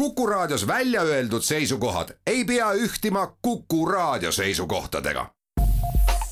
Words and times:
Kuku 0.00 0.26
Raadios 0.26 0.66
välja 0.66 1.02
öeldud 1.02 1.42
seisukohad 1.42 2.08
ei 2.26 2.44
pea 2.44 2.72
ühtima 2.72 3.36
Kuku 3.42 3.86
Raadio 3.86 4.32
seisukohtadega. 4.32 5.26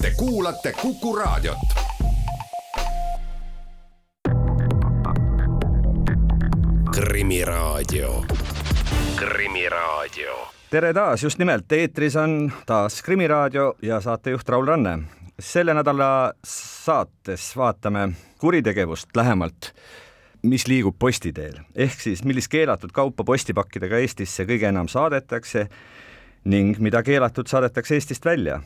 Te 0.02 0.10
kuulate 0.16 0.72
Kuku 0.72 1.16
Raadiot. 1.16 1.58
krimiraadio, 6.94 8.24
Krimiraadio. 9.16 10.48
tere 10.70 10.94
taas, 10.94 11.22
just 11.22 11.38
nimelt 11.38 11.72
eetris 11.72 12.16
on 12.16 12.52
taas 12.66 13.02
Krimiraadio 13.02 13.74
ja 13.82 14.00
saatejuht 14.00 14.48
Raul 14.48 14.66
Ranne. 14.66 14.98
selle 15.40 15.74
nädala 15.74 16.32
saates 16.44 17.56
vaatame 17.56 18.08
kuritegevust 18.38 19.16
lähemalt 19.16 19.74
mis 20.48 20.66
liigub 20.68 20.96
posti 20.98 21.32
teel, 21.32 21.60
ehk 21.76 22.00
siis 22.00 22.24
millist 22.24 22.50
keelatud 22.52 22.92
kaupa 22.94 23.24
postipakkidega 23.26 24.00
Eestisse 24.02 24.46
kõige 24.48 24.68
enam 24.70 24.88
saadetakse 24.88 25.66
ning 26.48 26.78
mida 26.82 27.02
keelatud 27.04 27.50
saadetakse 27.50 27.98
Eestist 27.98 28.24
välja. 28.24 28.60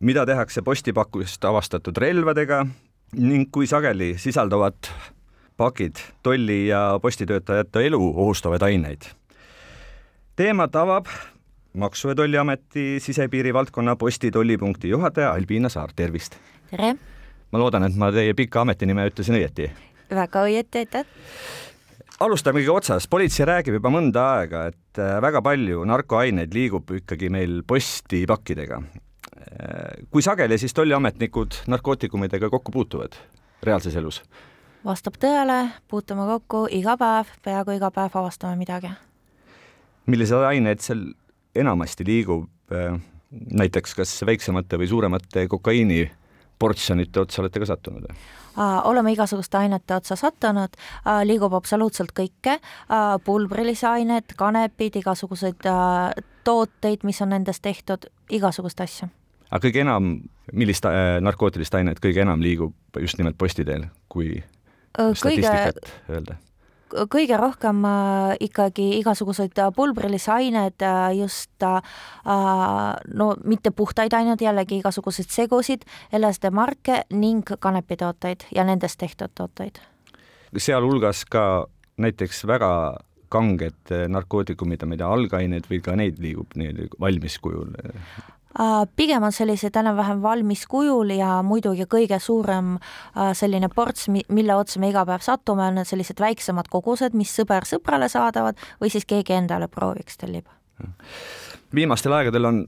mida 0.00 0.26
tehakse 0.26 0.62
postipakust 0.62 1.44
avastatud 1.44 1.96
relvadega 1.96 2.66
ning 3.12 3.50
kui 3.52 3.66
sageli 3.66 4.18
sisaldavad 4.18 4.74
pakid 5.56 5.96
tolli- 6.22 6.66
ja 6.68 6.98
postitöötajate 7.02 7.86
elu 7.86 8.12
ohustavaid 8.16 8.62
aineid. 8.62 9.02
teemat 10.36 10.76
avab 10.76 11.06
Maksu- 11.74 12.08
ja 12.08 12.14
Tolliameti 12.14 13.00
sisepiiri 13.00 13.54
valdkonna 13.54 13.96
posti-tollipunkti 13.96 14.88
juhataja 14.88 15.32
Albiina 15.32 15.68
Saar, 15.68 15.90
tervist! 15.96 16.36
tere! 16.70 16.96
ma 17.52 17.58
loodan, 17.58 17.84
et 17.84 17.96
ma 17.96 18.12
teie 18.12 18.34
pika 18.34 18.60
ametinime 18.60 19.06
ütlesin 19.08 19.34
õieti 19.34 19.70
väga 20.10 20.46
õieti, 20.48 20.84
aitäh! 20.84 21.06
alustamegi 22.22 22.68
otsast, 22.70 23.10
politsei 23.10 23.46
räägib 23.48 23.78
juba 23.78 23.90
mõnda 23.90 24.24
aega, 24.36 24.66
et 24.70 25.00
äh, 25.00 25.16
väga 25.22 25.42
palju 25.42 25.82
narkoaineid 25.88 26.54
liigub 26.54 26.90
ikkagi 26.98 27.30
meil 27.32 27.62
postipakkidega. 27.66 28.78
Äh, 28.78 30.06
kui 30.10 30.22
sageli 30.22 30.58
siis 30.60 30.74
tolliametnikud 30.76 31.64
narkootikumidega 31.72 32.50
kokku 32.52 32.74
puutuvad 32.74 33.18
reaalses 33.62 33.96
elus? 33.98 34.22
vastab 34.82 35.14
tõele, 35.22 35.68
puutume 35.90 36.24
kokku 36.26 36.64
iga 36.74 36.96
päev, 36.98 37.28
peaaegu 37.44 37.76
iga 37.76 37.90
päev 37.94 38.16
avastame 38.18 38.58
midagi. 38.58 38.90
milliseid 40.06 40.46
aineid 40.48 40.80
seal 40.82 41.04
enamasti 41.54 42.04
liigub, 42.06 42.48
äh, 42.72 42.98
näiteks 43.30 43.94
kas 43.94 44.14
väiksemate 44.26 44.78
või 44.78 44.88
suuremate 44.88 45.46
kokaiini 45.48 46.10
portsjonite 46.62 47.22
otsa 47.22 47.42
olete 47.42 47.62
ka 47.62 47.68
sattunud? 47.72 48.06
oleme 48.84 49.14
igasuguste 49.14 49.56
ainete 49.62 49.96
otsa 49.96 50.16
sattunud, 50.20 50.76
liigub 51.24 51.54
absoluutselt 51.56 52.12
kõike, 52.16 52.58
pulbrilisi 53.24 53.86
aineid, 53.88 54.34
kanepid, 54.36 54.98
igasuguseid 55.00 55.64
tooteid, 56.44 57.06
mis 57.08 57.22
on 57.24 57.32
nendest 57.32 57.64
tehtud, 57.64 58.10
igasugust 58.30 58.84
asju. 58.84 59.08
aga 59.48 59.62
kõige 59.64 59.84
enam, 59.86 60.14
millist 60.52 60.84
narkootilist 61.24 61.74
ainet 61.80 62.00
kõige 62.04 62.26
enam 62.26 62.44
liigub 62.44 63.00
just 63.00 63.20
nimelt 63.20 63.40
posti 63.40 63.64
teel, 63.64 63.88
kui 64.12 64.36
statistikat 64.92 65.80
kõige... 65.80 66.00
öelda? 66.12 66.40
Kõige 67.12 67.36
rohkem 67.40 67.84
äh, 67.88 68.34
ikkagi 68.48 68.88
igasuguseid 69.00 69.58
äh, 69.58 69.70
pulbrilisi 69.74 70.30
aineid 70.30 70.82
äh,, 70.82 71.12
just 71.18 71.50
no 73.14 73.28
mitte 73.44 73.70
puhtaid 73.70 74.12
aineid, 74.14 74.42
jällegi 74.42 74.80
igasuguseid 74.80 75.30
segusid, 75.30 75.84
LSD 76.18 76.50
marke 76.50 77.02
ning 77.14 77.46
kanepitooteid 77.46 78.48
ja 78.54 78.64
nendest 78.66 78.98
tehtud 78.98 79.30
tooteid. 79.34 79.78
sealhulgas 80.56 81.24
ka 81.24 81.66
näiteks 81.96 82.46
väga 82.46 82.72
kanged 83.32 83.94
narkootikumid, 84.08 84.84
mida 84.86 85.08
algained 85.08 85.70
või 85.70 85.80
ka 85.80 85.96
neid 85.96 86.18
liigub 86.20 86.52
nii-öelda 86.58 87.00
valmiskujul 87.00 87.70
Äh, 87.76 88.32
pigem 88.96 89.22
on 89.22 89.32
sellised 89.32 89.76
enam-vähem 89.76 90.22
valmis 90.22 90.66
kujul 90.68 91.14
ja 91.16 91.40
muidugi 91.46 91.86
kõige 91.90 92.18
suurem 92.20 92.74
äh, 92.76 93.32
selline 93.36 93.68
ports, 93.72 94.08
mille 94.08 94.56
otsa 94.56 94.80
me 94.80 94.92
iga 94.92 95.06
päev 95.08 95.24
satume, 95.24 95.70
on 95.70 95.80
need 95.80 95.88
sellised 95.88 96.20
väiksemad 96.20 96.68
kogused, 96.72 97.16
mis 97.18 97.32
sõber 97.32 97.68
sõbrale 97.68 98.10
saadavad 98.12 98.60
või 98.80 98.92
siis 98.92 99.08
keegi 99.08 99.38
endale 99.40 99.70
prooviks 99.72 100.20
tellib 100.20 100.48
viimastel 101.74 102.12
aegadel 102.12 102.44
on 102.48 102.58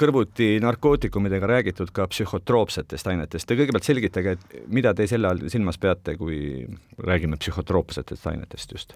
kõrvuti 0.00 0.56
narkootikumidega 0.62 1.46
räägitud 1.46 1.90
ka 1.94 2.06
psühhotroopsetest 2.08 3.10
ainetest. 3.10 3.46
Te 3.48 3.56
kõigepealt 3.58 3.86
selgitage, 3.86 4.34
et 4.36 4.56
mida 4.72 4.94
te 4.96 5.06
selle 5.10 5.28
all 5.28 5.42
silmas 5.52 5.78
peate, 5.78 6.16
kui 6.18 6.64
räägime 7.04 7.36
psühhotroopsetest 7.40 8.26
ainetest 8.30 8.72
just? 8.72 8.94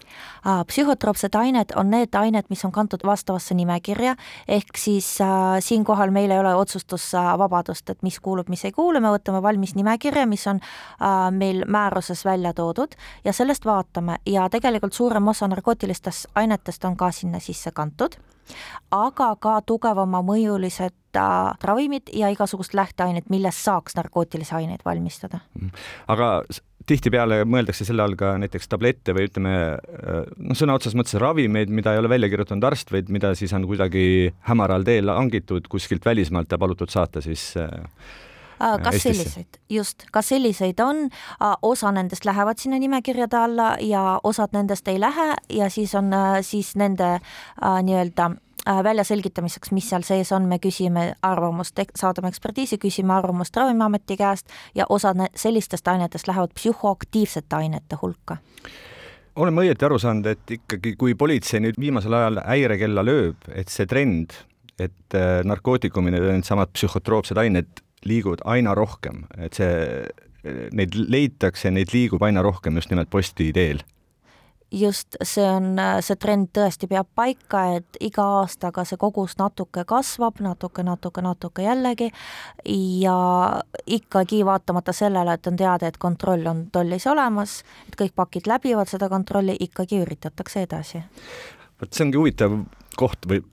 psühhotroopsed 0.67 1.37
ained 1.39 1.75
on 1.79 1.91
need 1.93 2.15
ained, 2.17 2.49
mis 2.49 2.65
on 2.65 2.73
kantud 2.75 3.05
vastavasse 3.05 3.55
nimekirja, 3.57 4.15
ehk 4.47 4.77
siis 4.77 5.15
äh, 5.21 5.59
siinkohal 5.63 6.11
meil 6.11 6.31
ei 6.31 6.41
ole 6.41 6.55
otsustusvabadust, 6.59 7.93
et 7.93 8.03
mis 8.03 8.19
kuulub, 8.19 8.49
mis 8.49 8.65
ei 8.65 8.75
kuulu, 8.75 8.99
me 9.03 9.13
võtame 9.13 9.41
valmis 9.45 9.75
nimekirja, 9.77 10.25
mis 10.29 10.47
on 10.49 10.59
äh, 10.59 11.29
meil 11.31 11.63
määruses 11.67 12.25
välja 12.25 12.53
toodud 12.57 12.97
ja 13.23 13.33
sellest 13.33 13.65
vaatame 13.65 14.19
ja 14.25 14.49
tegelikult 14.49 14.93
suurem 14.93 15.27
osa 15.27 15.47
narkootilistest 15.47 16.33
ainetest 16.35 16.85
on 16.85 16.97
ka 16.97 17.11
sinna 17.11 17.39
sisse 17.39 17.71
kantud 17.71 18.17
aga 18.91 19.29
ka 19.39 19.59
tugevama 19.65 20.23
mõjulised 20.25 20.93
ravimid 21.63 22.09
ja 22.17 22.31
igasugust 22.33 22.73
lähteainet, 22.73 23.29
millest 23.29 23.61
saaks 23.61 23.95
narkootilisi 23.95 24.55
aineid 24.57 24.81
valmistada. 24.85 25.43
Mhm. 25.59 25.69
aga 26.07 26.29
tihtipeale 26.89 27.43
mõeldakse 27.47 27.85
selle 27.87 28.03
all 28.03 28.17
ka 28.19 28.33
näiteks 28.41 28.67
tablette 28.71 29.15
või 29.15 29.29
ütleme 29.29 29.53
noh, 29.77 30.57
sõna 30.57 30.75
otseses 30.75 30.97
mõttes 30.99 31.15
ravimeid, 31.21 31.71
mida 31.71 31.93
ei 31.93 32.01
ole 32.01 32.11
välja 32.11 32.29
kirjutanud 32.33 32.67
arst, 32.67 32.91
vaid 32.91 33.11
mida 33.13 33.33
siis 33.39 33.53
on 33.55 33.67
kuidagi 33.69 34.33
hämaral 34.49 34.83
teel 34.87 35.13
hangitud 35.13 35.69
kuskilt 35.71 36.05
välismaalt 36.05 36.51
ja 36.51 36.59
palutud 36.59 36.91
saata 36.91 37.23
siis 37.23 37.53
äh, 37.61 37.69
kas 38.59 38.93
Eestisse. 38.93 39.13
selliseid, 39.13 39.59
just, 39.69 40.05
ka 40.11 40.21
selliseid 40.21 40.79
on, 40.79 41.09
osa 41.61 41.91
nendest 41.91 42.25
lähevad 42.25 42.57
sinna 42.57 42.79
nimekirjade 42.79 43.37
alla 43.37 43.75
ja 43.81 44.19
osad 44.23 44.53
nendest 44.53 44.87
ei 44.87 44.99
lähe 44.99 45.33
ja 45.49 45.69
siis 45.69 45.95
on 45.95 46.11
siis 46.41 46.75
nende 46.75 47.19
nii-öelda 47.61 48.31
väljaselgitamiseks, 48.83 49.71
mis 49.75 49.89
seal 49.89 50.05
sees 50.07 50.31
on, 50.31 50.45
me 50.47 50.55
küsime 50.63 51.09
arvamust, 51.21 51.79
saadame 51.99 52.29
ekspertiisi, 52.31 52.77
küsime 52.79 53.11
arvamust 53.13 53.55
Ravimiameti 53.59 54.15
käest 54.17 54.47
ja 54.75 54.85
osad 54.89 55.19
sellistest 55.35 55.87
ainetest 55.87 56.27
lähevad 56.27 56.53
psühhoaktiivsete 56.55 57.55
ainete 57.55 57.99
hulka. 58.01 58.37
Olen 59.35 59.53
ma 59.53 59.65
õieti 59.65 59.85
aru 59.85 59.97
saanud, 59.99 60.29
et 60.29 60.51
ikkagi, 60.55 60.95
kui 60.95 61.15
politsei 61.17 61.59
nüüd 61.59 61.79
viimasel 61.81 62.13
ajal 62.13 62.39
häirekella 62.45 63.03
lööb, 63.03 63.47
et 63.51 63.67
see 63.73 63.89
trend, 63.89 64.37
et 64.79 65.17
narkootikumid 65.43 66.15
ja 66.15 66.21
needsamad 66.29 66.71
psühhotroopsed 66.77 67.41
ained 67.41 67.81
liiguvad 68.09 68.43
aina 68.45 68.75
rohkem, 68.75 69.23
et 69.37 69.57
see, 69.59 70.05
neid 70.75 70.95
leitakse, 70.95 71.71
neid 71.71 71.93
liigub 71.95 72.23
aina 72.23 72.43
rohkem 72.43 72.75
just 72.79 72.91
nimelt 72.91 73.11
posti 73.13 73.51
teel 73.55 73.83
just, 74.73 75.15
see 75.21 75.45
on, 75.45 75.77
see 76.03 76.17
trend 76.19 76.49
tõesti 76.55 76.87
peab 76.89 77.07
paika, 77.15 77.63
et 77.77 77.99
iga 78.03 78.25
aastaga 78.39 78.85
see 78.87 78.97
kogus 79.01 79.35
natuke 79.39 79.85
kasvab, 79.89 80.41
natuke, 80.43 80.83
natuke, 80.85 81.23
natuke 81.25 81.65
jällegi 81.65 82.09
ja 83.03 83.17
ikkagi 83.85 84.43
vaatamata 84.45 84.95
sellele, 84.95 85.37
et 85.37 85.49
on 85.49 85.59
teada, 85.59 85.89
et 85.89 85.99
kontroll 86.01 86.47
on 86.49 86.65
tollis 86.73 87.05
olemas, 87.09 87.59
et 87.87 87.97
kõik 87.99 88.15
pakid 88.17 88.49
läbivad 88.49 88.89
seda 88.89 89.09
kontrolli, 89.13 89.57
ikkagi 89.67 90.01
üritatakse 90.03 90.65
edasi. 90.67 91.03
vot 91.81 91.93
see 91.93 92.07
ongi 92.07 92.19
huvitav 92.19 92.57
koht 92.97 93.29
või 93.29 93.43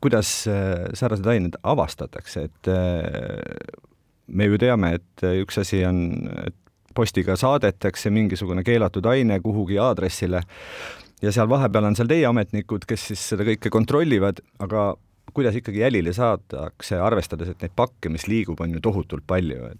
kuidas 0.00 0.32
äh, 0.48 0.88
säärased 0.94 1.26
ained 1.26 1.60
avastatakse, 1.62 2.48
et 2.48 2.72
äh, 2.72 3.88
me 4.30 4.48
ju 4.50 4.58
teame, 4.60 4.94
et 5.00 5.26
üks 5.42 5.60
asi 5.62 5.84
on, 5.86 6.00
et 6.46 6.56
postiga 6.94 7.36
saadetakse 7.38 8.10
mingisugune 8.10 8.64
keelatud 8.66 9.06
aine 9.06 9.38
kuhugi 9.40 9.78
aadressile 9.78 10.42
ja 11.22 11.32
seal 11.32 11.48
vahepeal 11.50 11.90
on 11.90 11.96
seal 11.98 12.10
teie 12.10 12.26
ametnikud, 12.28 12.86
kes 12.88 13.10
siis 13.12 13.22
seda 13.34 13.46
kõike 13.46 13.72
kontrollivad, 13.72 14.42
aga 14.62 14.92
kuidas 15.34 15.54
ikkagi 15.60 15.84
jälile 15.84 16.12
saadakse, 16.16 16.98
arvestades, 16.98 17.52
et 17.52 17.62
neid 17.62 17.74
pakke, 17.78 18.10
mis 18.10 18.26
liigub, 18.26 18.60
on 18.60 18.74
ju 18.74 18.82
tohutult 18.82 19.26
palju, 19.30 19.70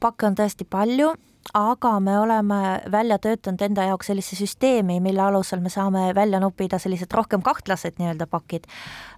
pakke 0.00 0.30
on 0.30 0.38
tõesti 0.38 0.64
palju 0.68 1.12
aga 1.54 2.00
me 2.00 2.18
oleme 2.18 2.80
välja 2.92 3.18
töötanud 3.18 3.62
enda 3.62 3.86
jaoks 3.90 4.10
sellise 4.10 4.36
süsteemi, 4.36 4.98
mille 5.00 5.22
alusel 5.22 5.60
me 5.62 5.70
saame 5.70 6.08
välja 6.14 6.40
noppida 6.42 6.78
sellised 6.82 7.12
rohkem 7.14 7.42
kahtlased 7.42 8.00
nii-öelda 8.00 8.26
pakid 8.30 8.66
äh,. 8.66 9.15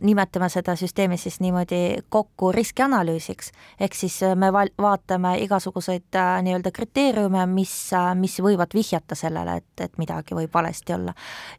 Nimetame 0.00 0.48
seda 0.48 0.76
süsteemi 0.76 1.16
siis 1.20 1.40
niimoodi 1.40 1.96
kokku 2.08 2.52
riskianalüüsiks, 2.52 3.50
ehk 3.80 3.94
siis 3.94 4.22
äh, 4.22 4.36
me 4.36 4.52
val-, 4.52 4.72
vaatame 4.80 5.34
igasuguseid 5.44 6.16
äh, 6.16 6.42
nii-öelda 6.42 6.72
kriteeriume, 6.72 7.46
mis 7.46 7.74
äh,, 7.92 8.14
mis 8.16 8.38
võivad 8.40 8.72
vihjata 8.74 9.14
sellele, 9.18 9.58
et, 9.60 9.84
et 9.84 9.98
midagi 9.98 10.36
võib 10.36 10.54
valesti 10.54 10.96
olla. 10.96 11.14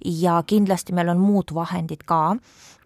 ja 0.06 0.42
kindlasti 0.48 0.94
meil 0.94 1.14
on 1.14 1.22
muud 1.22 1.54
vahendid 1.54 2.04
ka. 2.06 2.38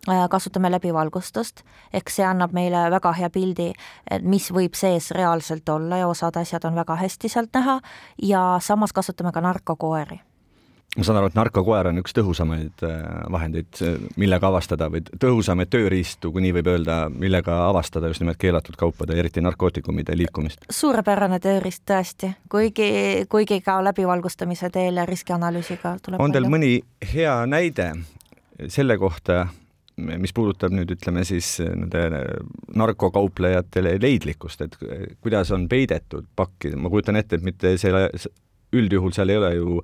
Äh, 0.10 0.28
kasutame 0.30 0.72
läbivalgustust, 0.72 1.64
ehk 1.94 2.10
see 2.12 2.26
annab 2.26 2.52
meile 2.56 2.90
väga 2.92 3.12
hea 3.16 3.30
pildi, 3.30 3.74
mis 4.22 4.52
võib 4.52 4.76
sees 4.76 5.12
reaalselt 5.12 5.70
olla 5.70 6.04
ja 6.04 6.08
osad 6.08 6.40
asjad 6.40 6.66
on 6.66 6.76
väga 6.76 6.96
hästi 6.96 7.30
sealt 7.30 7.54
näha. 7.54 7.80
Ja 8.24 8.58
samas 8.64 8.94
kasutame 8.96 9.32
ka 9.32 9.42
narkokoeri 9.42 10.22
ma 10.98 11.06
saan 11.06 11.20
aru, 11.20 11.30
et 11.30 11.38
narkokoer 11.38 11.92
on 11.92 12.02
üks 12.02 12.16
tõhusamaid 12.18 12.84
äh, 12.88 12.96
vahendeid, 13.32 13.82
millega 14.20 14.50
avastada 14.50 14.90
või 14.92 15.04
tõhusamaid 15.06 15.70
tööriistu, 15.72 16.32
kui 16.34 16.44
nii 16.46 16.56
võib 16.58 16.72
öelda, 16.74 16.98
millega 17.14 17.60
avastada 17.68 18.10
just 18.10 18.24
nimelt 18.24 18.40
keelatud 18.42 18.78
kaupade, 18.80 19.18
eriti 19.20 19.44
narkootikumide 19.46 20.18
liikumist. 20.18 20.66
suurepärane 20.74 21.40
tööriist 21.44 21.86
tõesti, 21.90 22.34
kuigi, 22.50 22.90
kuigi 23.30 23.62
ka 23.66 23.80
läbivalgustamise 23.86 24.72
teel 24.74 25.02
ja 25.02 25.06
riskianalüüsiga 25.10 25.96
tuleb 26.04 26.22
on 26.22 26.34
teil 26.34 26.50
mõni 26.50 26.80
hea 27.14 27.38
näide 27.50 27.92
selle 28.68 28.98
kohta, 29.00 29.46
mis 30.00 30.34
puudutab 30.34 30.74
nüüd 30.74 30.92
ütleme 30.96 31.24
siis 31.28 31.58
nende 31.62 32.24
narkokauplejate 32.76 33.84
leidlikkust, 33.86 34.62
et 34.66 34.78
kuidas 35.22 35.52
on 35.56 35.68
peidetud 35.70 36.28
pakki, 36.36 36.74
ma 36.80 36.92
kujutan 36.92 37.20
ette, 37.20 37.38
et 37.38 37.46
mitte 37.46 37.76
selle, 37.78 38.08
üldjuhul 38.76 39.14
seal 39.16 39.34
ei 39.34 39.40
ole 39.40 39.54
ju 39.58 39.82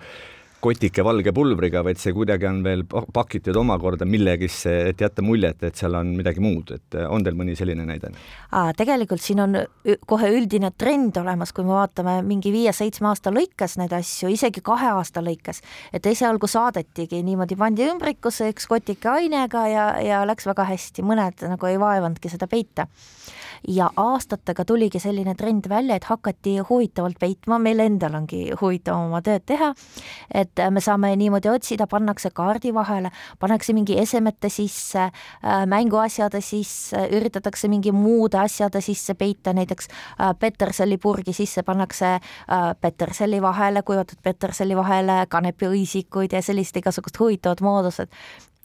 kotike 0.66 1.04
valge 1.06 1.34
pulbriga, 1.36 1.84
vaid 1.86 2.00
see 2.02 2.14
kuidagi 2.16 2.48
on 2.50 2.62
veel 2.66 2.84
pakitud 2.86 3.56
omakorda 3.62 4.08
millegisse, 4.10 4.74
et 4.92 5.02
jätta 5.02 5.24
muljet, 5.26 5.62
et 5.68 5.78
seal 5.78 5.96
on 5.98 6.16
midagi 6.18 6.44
muud, 6.44 6.74
et 6.76 6.98
on 7.06 7.24
teil 7.26 7.38
mõni 7.38 7.58
selline 7.58 7.86
näide? 7.88 8.12
tegelikult 8.78 9.22
siin 9.24 9.42
on 9.44 9.58
kohe 10.08 10.30
üldine 10.34 10.72
trend 10.78 11.18
olemas, 11.22 11.52
kui 11.56 11.66
me 11.68 11.76
vaatame 11.76 12.18
mingi 12.26 12.54
viie-seitsme 12.54 13.10
aasta 13.12 13.34
lõikes 13.34 13.78
neid 13.82 13.94
asju, 13.96 14.30
isegi 14.34 14.64
kahe 14.66 14.92
aasta 14.96 15.24
lõikes, 15.26 15.62
et 15.94 16.06
esialgu 16.10 16.50
saadetigi 16.50 17.22
niimoodi, 17.26 17.58
pandi 17.60 17.88
ümbrikusse 17.90 18.50
üks 18.54 18.70
kotike 18.72 19.12
ainega 19.12 19.66
ja, 19.72 19.88
ja 20.04 20.24
läks 20.28 20.48
väga 20.50 20.68
hästi, 20.72 21.06
mõned 21.06 21.46
nagu 21.52 21.70
ei 21.70 21.82
vaevanudki 21.82 22.32
seda 22.32 22.50
peita 22.52 22.88
ja 23.68 23.90
aastatega 23.98 24.66
tuligi 24.66 25.00
selline 25.00 25.36
trend 25.36 25.70
välja, 25.70 25.96
et 25.96 26.04
hakati 26.04 26.58
huvitavalt 26.70 27.20
peitma, 27.20 27.60
meil 27.60 27.80
endal 27.84 28.16
ongi 28.20 28.50
huvitav 28.62 29.00
oma 29.08 29.22
tööd 29.26 29.46
teha, 29.46 29.72
et 30.34 30.62
me 30.72 30.82
saame 30.84 31.14
niimoodi 31.20 31.50
otsida, 31.52 31.88
pannakse 31.88 32.32
kaardi 32.36 32.74
vahele, 32.74 33.12
pannakse 33.40 33.74
mingi 33.74 33.98
esemete 34.02 34.50
sisse, 34.54 35.08
äh, 35.10 35.66
mänguasjade 35.70 36.42
sisse, 36.42 37.06
üritatakse 37.18 37.70
mingi 37.72 37.94
muude 37.96 38.40
asjade 38.42 38.82
sisse 38.86 39.16
peita, 39.20 39.54
näiteks 39.54 39.90
äh, 39.90 40.34
peterselli 40.40 40.98
purgi 40.98 41.34
sisse 41.34 41.64
pannakse 41.64 42.16
äh, 42.16 42.66
peterselli 42.82 43.42
vahele, 43.42 43.84
kuivatud 43.86 44.22
peterselli 44.24 44.76
vahele 44.78 45.24
kanepiõisikuid 45.30 46.36
ja 46.36 46.44
sellist 46.46 46.78
igasugust 46.78 47.20
huvitavat 47.20 47.62
moodused 47.66 48.12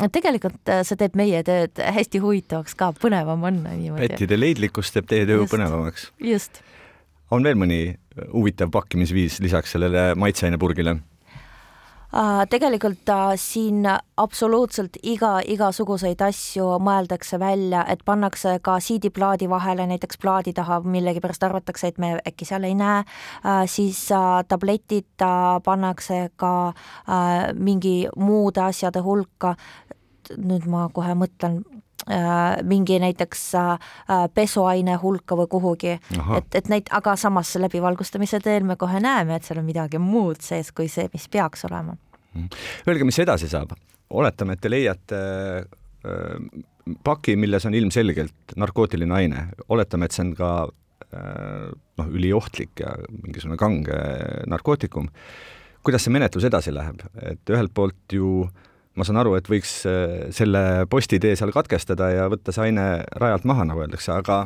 tegelikult 0.09 0.71
äh, 0.73 0.83
see 0.87 0.99
teeb 1.01 1.17
meie 1.19 1.43
tööd 1.47 1.81
hästi 1.81 2.23
huvitavaks 2.23 2.77
ka, 2.79 2.93
põnevam 2.97 3.43
on 3.49 3.63
niimoodi. 3.67 4.09
pettide 4.09 4.39
leidlikkus 4.41 4.93
teeb 4.95 5.09
teie 5.11 5.27
töö 5.29 5.45
põnevamaks. 5.51 6.11
just. 6.25 6.63
on 7.31 7.45
veel 7.45 7.59
mõni 7.61 7.81
huvitav 8.33 8.73
pakkimisviis 8.75 9.41
lisaks 9.45 9.77
sellele 9.77 10.15
maitseainepurgile? 10.21 10.99
Tegelikult 12.51 13.11
siin 13.39 13.85
absoluutselt 14.17 14.97
iga, 15.07 15.37
igasuguseid 15.47 16.21
asju 16.27 16.67
mõeldakse 16.83 17.39
välja, 17.39 17.85
et 17.87 18.03
pannakse 18.05 18.57
ka 18.67 18.81
siidiplaadi 18.83 19.47
vahele, 19.51 19.87
näiteks 19.87 20.19
plaadi 20.19 20.53
taha 20.57 20.81
millegipärast 20.83 21.47
arvatakse, 21.47 21.93
et 21.93 21.99
me 22.03 22.17
äkki 22.27 22.49
seal 22.49 22.67
ei 22.67 22.75
näe. 22.75 23.05
Siis 23.71 24.09
tabletid 24.49 25.23
pannakse 25.65 26.33
ka 26.37 26.73
mingi 27.55 28.09
muude 28.17 28.65
asjade 28.67 29.05
hulka, 29.07 29.55
nüüd 30.35 30.67
ma 30.71 30.89
kohe 30.95 31.15
mõtlen, 31.15 31.63
mingi 32.67 32.99
näiteks 33.03 33.43
pesuaine 34.35 34.97
hulka 35.03 35.37
või 35.39 35.51
kuhugi, 35.51 35.93
et, 36.37 36.55
et 36.55 36.71
neid, 36.73 36.89
aga 36.97 37.15
samas 37.21 37.53
läbivalgustamise 37.61 38.41
teel 38.45 38.67
me 38.67 38.77
kohe 38.81 39.01
näeme, 39.03 39.37
et 39.37 39.47
seal 39.47 39.61
on 39.63 39.69
midagi 39.69 40.01
muud 40.03 40.43
sees 40.45 40.73
kui 40.73 40.89
see, 40.91 41.09
mis 41.13 41.29
peaks 41.31 41.67
olema. 41.71 41.97
Mhm. 42.35 42.49
Öelge, 42.89 43.07
mis 43.09 43.19
edasi 43.23 43.51
saab? 43.51 43.77
oletame, 44.11 44.57
et 44.57 44.61
te 44.61 44.71
leiate 44.71 45.19
paki, 47.05 47.37
milles 47.39 47.67
on 47.69 47.77
ilmselgelt 47.79 48.57
narkootiline 48.59 49.15
aine, 49.15 49.45
oletame, 49.71 50.09
et 50.09 50.17
see 50.17 50.25
on 50.25 50.33
ka 50.35 50.51
noh, 51.11 52.09
üliohtlik 52.11 52.83
ja 52.83 52.95
mingisugune 53.23 53.59
kange 53.59 54.01
narkootikum. 54.51 55.09
kuidas 55.83 56.05
see 56.05 56.13
menetlus 56.13 56.45
edasi 56.45 56.75
läheb, 56.75 57.01
et 57.23 57.51
ühelt 57.55 57.73
poolt 57.75 58.13
ju 58.13 58.43
äh, 58.45 58.70
ma 58.99 59.07
saan 59.07 59.21
aru, 59.23 59.37
et 59.39 59.51
võiks 59.51 59.81
äh, 59.89 60.17
selle 60.35 60.87
postitee 60.91 61.37
seal 61.39 61.55
katkestada 61.55 62.11
ja 62.15 62.27
võtta 62.33 62.55
see 62.55 62.71
aine 62.71 62.89
rajalt 63.23 63.47
maha, 63.49 63.69
nagu 63.69 63.85
öeldakse, 63.85 64.13
aga 64.17 64.45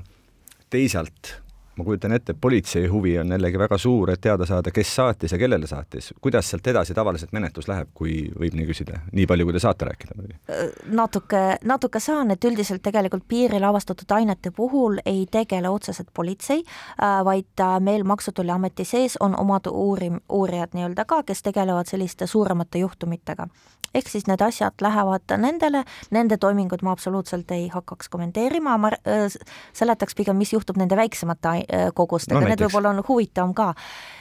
teisalt 0.72 1.38
ma 1.76 1.84
kujutan 1.84 2.12
ette, 2.12 2.32
et 2.32 2.40
politsei 2.40 2.86
huvi 2.86 3.16
on 3.18 3.32
jällegi 3.34 3.58
väga 3.58 3.78
suur, 3.78 4.10
et 4.12 4.20
teada 4.22 4.46
saada, 4.46 4.70
kes 4.74 4.94
saatis 4.96 5.32
ja 5.32 5.38
kellele 5.38 5.66
saatis. 5.66 6.12
kuidas 6.20 6.50
sealt 6.50 6.66
edasi 6.66 6.94
tavaliselt 6.94 7.32
menetlus 7.32 7.68
läheb, 7.68 7.88
kui 7.94 8.30
võib 8.40 8.54
nii 8.54 8.66
küsida, 8.68 9.00
nii 9.12 9.26
palju, 9.26 9.46
kui 9.48 9.56
te 9.56 9.62
saate 9.64 9.88
rääkida? 9.88 10.18
Äh, 10.50 10.62
natuke, 10.86 11.42
natuke 11.64 12.00
saan, 12.00 12.30
et 12.30 12.44
üldiselt 12.44 12.82
tegelikult 12.82 13.26
piiril 13.28 13.64
avastatud 13.64 14.10
ainete 14.14 14.50
puhul 14.54 15.00
ei 15.06 15.26
tegele 15.30 15.68
otseselt 15.68 16.12
politsei, 16.14 16.62
äh, 16.62 17.24
vaid 17.24 17.64
meil 17.80 18.04
Maksu- 18.04 18.30
ja 18.30 18.32
Tolliameti 18.32 18.84
sees 18.84 19.16
on 19.20 19.34
omad 19.38 19.66
uurim-, 19.70 20.20
uurijad 20.28 20.74
nii-öelda 20.74 21.04
ka, 21.04 21.22
kes 21.22 21.42
tegelevad 21.42 21.90
selliste 21.90 22.26
suuremate 22.26 22.78
juhtumitega 22.78 23.48
ehk 23.94 24.10
siis 24.10 24.26
need 24.26 24.42
asjad 24.42 24.82
lähevad 24.82 25.36
nendele, 25.38 25.84
nende 26.14 26.38
toiminguid 26.40 26.82
ma 26.82 26.94
absoluutselt 26.94 27.50
ei 27.54 27.68
hakkaks 27.72 28.10
kommenteerima, 28.12 28.76
ma 28.78 28.90
äh, 28.94 29.28
seletaks 29.72 30.16
pigem, 30.18 30.38
mis 30.40 30.52
juhtub 30.52 30.78
nende 30.80 30.96
väiksemate 30.98 31.54
äh, 31.54 31.86
kogustega. 31.94 32.40
No,, 32.40 32.50
need 32.50 32.64
võib-olla 32.66 32.94
on 32.94 33.04
huvitavam 33.08 33.54
ka. 33.54 33.72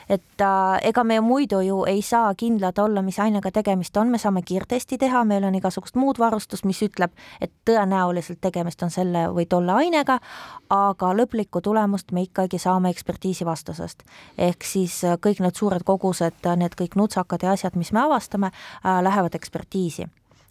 Et 0.10 0.42
äh, 0.42 0.78
ega 0.90 1.04
me 1.08 1.20
muidu 1.24 1.62
ju 1.64 1.84
ei 1.88 2.02
saa 2.02 2.34
kindlad 2.38 2.80
olla, 2.80 3.02
mis 3.02 3.20
ainega 3.24 3.52
tegemist 3.56 3.98
on, 3.98 4.12
me 4.12 4.20
saame 4.20 4.44
kiirtesti 4.46 4.98
teha, 5.00 5.24
meil 5.26 5.48
on 5.48 5.56
igasugust 5.56 5.96
muud 5.96 6.20
varustust, 6.20 6.68
mis 6.68 6.82
ütleb, 6.86 7.14
et 7.42 7.52
tõenäoliselt 7.66 8.42
tegemist 8.44 8.84
on 8.84 8.92
selle 8.94 9.26
või 9.34 9.48
tolle 9.50 9.74
ainega, 9.86 10.20
aga 10.70 11.14
lõplikku 11.16 11.64
tulemust 11.64 12.12
me 12.12 12.28
ikkagi 12.28 12.60
saame 12.60 12.92
ekspertiisi 12.94 13.46
vastusest. 13.48 14.04
ehk 14.38 14.64
siis 14.68 15.04
äh, 15.04 15.18
kõik 15.18 15.42
need 15.42 15.56
suured 15.56 15.84
kogused, 15.88 16.46
need 16.60 16.76
kõik 16.78 17.00
nutsakad 17.00 17.44
ja 17.44 17.56
asjad, 17.56 17.80
mis 17.80 17.94
me 17.96 18.04
avastame 18.04 18.52
äh,, 18.52 19.02
lähevad 19.02 19.36
ekspertiisi 19.36 19.63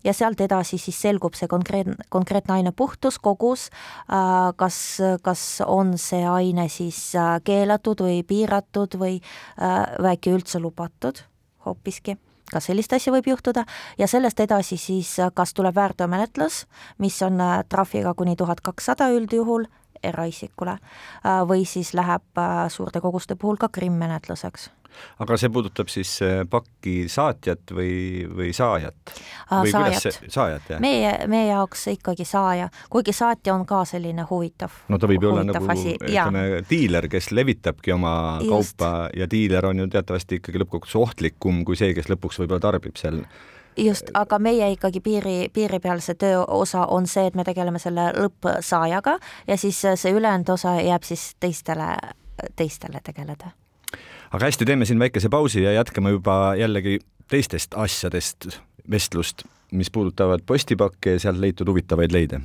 ja 0.05 0.13
sealt 0.15 0.41
edasi 0.41 0.79
siis 0.79 0.99
selgub 1.03 1.37
see 1.39 1.49
konkreetne, 1.51 1.97
konkreetne 2.13 2.57
aine 2.59 2.73
puhtus, 2.77 3.19
kogus, 3.23 3.69
äh, 4.11 4.51
kas, 4.57 4.99
kas 5.23 5.45
on 5.67 5.97
see 5.99 6.25
aine 6.29 6.69
siis 6.73 7.15
äh, 7.17 7.39
keelatud 7.45 8.03
või 8.05 8.23
piiratud 8.27 8.99
äh, 8.99 9.01
või 9.01 9.21
äkki 10.13 10.35
üldse 10.35 10.63
lubatud 10.63 11.25
hoopiski. 11.67 12.17
Ka 12.53 12.61
sellist 12.61 12.93
asja 12.93 13.13
võib 13.15 13.31
juhtuda. 13.31 13.63
Ja 13.97 14.05
sellest 14.11 14.41
edasi 14.43 14.77
siis, 14.77 15.15
kas 15.35 15.55
tuleb 15.57 15.73
väärteomenetlus, 15.79 16.67
mis 17.01 17.17
on 17.25 17.41
trahviga 17.73 18.13
kuni 18.19 18.37
tuhat 18.37 18.61
kakssada 18.61 19.09
üldjuhul 19.15 19.65
eraisikule 20.03 20.75
või 21.49 21.65
siis 21.65 21.95
läheb 21.95 22.43
suurte 22.69 23.01
koguste 23.01 23.39
puhul 23.41 23.57
ka 23.57 23.71
krimmmenetluseks 23.73 24.69
aga 25.23 25.39
see 25.41 25.53
puudutab 25.53 25.91
siis 25.93 26.15
äh, 26.25 26.43
pakki 26.51 27.09
saatjat 27.13 27.75
või, 27.75 28.27
või 28.31 28.51
saajat? 28.57 29.15
saajat. 29.49 30.21
saajat, 30.29 30.71
jah? 30.75 30.83
meie, 30.83 31.15
meie 31.31 31.51
jaoks 31.51 31.87
ikkagi 31.95 32.27
saaja, 32.29 32.69
kuigi 32.91 33.15
saatja 33.17 33.55
on 33.55 33.67
ka 33.69 33.85
selline 33.89 34.27
huvitav. 34.31 34.83
no 34.89 34.99
ta 34.99 35.11
võib 35.11 35.25
ju 35.25 35.33
olla 35.33 35.47
nagu 35.49 35.79
ütleme, 35.83 36.45
diiler, 36.69 37.09
kes 37.13 37.33
levitabki 37.33 37.95
oma 37.95 38.15
Just. 38.43 38.77
kaupa 38.79 39.09
ja 39.17 39.29
diiler 39.31 39.67
on 39.71 39.85
ju 39.85 39.89
teatavasti 39.93 40.41
ikkagi 40.41 40.63
lõppkokkuvõttes 40.65 41.01
ohtlikum 41.03 41.65
kui 41.69 41.79
see, 41.79 41.95
kes 41.97 42.11
lõpuks 42.13 42.43
võib-olla 42.43 42.63
tarbib 42.63 42.99
seal 43.01 43.23
just, 43.77 44.11
aga 44.15 44.39
meie 44.39 44.71
ikkagi 44.75 45.01
piiri, 45.01 45.37
piiripealse 45.53 46.15
töö 46.15 46.45
osa 46.45 46.87
on 46.87 47.07
see, 47.07 47.27
et 47.27 47.39
me 47.39 47.45
tegeleme 47.45 47.81
selle 47.83 48.11
lõppsaajaga 48.17 49.19
ja 49.47 49.57
siis 49.57 49.81
see 49.95 50.13
ülejäänud 50.13 50.55
osa 50.55 50.77
jääb 50.81 51.07
siis 51.09 51.33
teistele, 51.41 51.95
teistele 52.57 53.01
tegeleda 53.05 53.53
aga 54.33 54.49
hästi, 54.49 54.65
teeme 54.65 54.85
siin 54.89 54.99
väikese 54.99 55.29
pausi 55.29 55.63
ja 55.63 55.73
jätkame 55.73 56.11
juba 56.11 56.55
jällegi 56.57 56.99
teistest 57.29 57.75
asjadest 57.77 58.49
vestlust, 58.91 59.45
mis 59.73 59.91
puudutavad 59.91 60.41
postipakke 60.47 61.17
ja 61.17 61.21
sealt 61.21 61.39
leitud 61.39 61.69
huvitavaid 61.69 62.13
leide. 62.13 62.41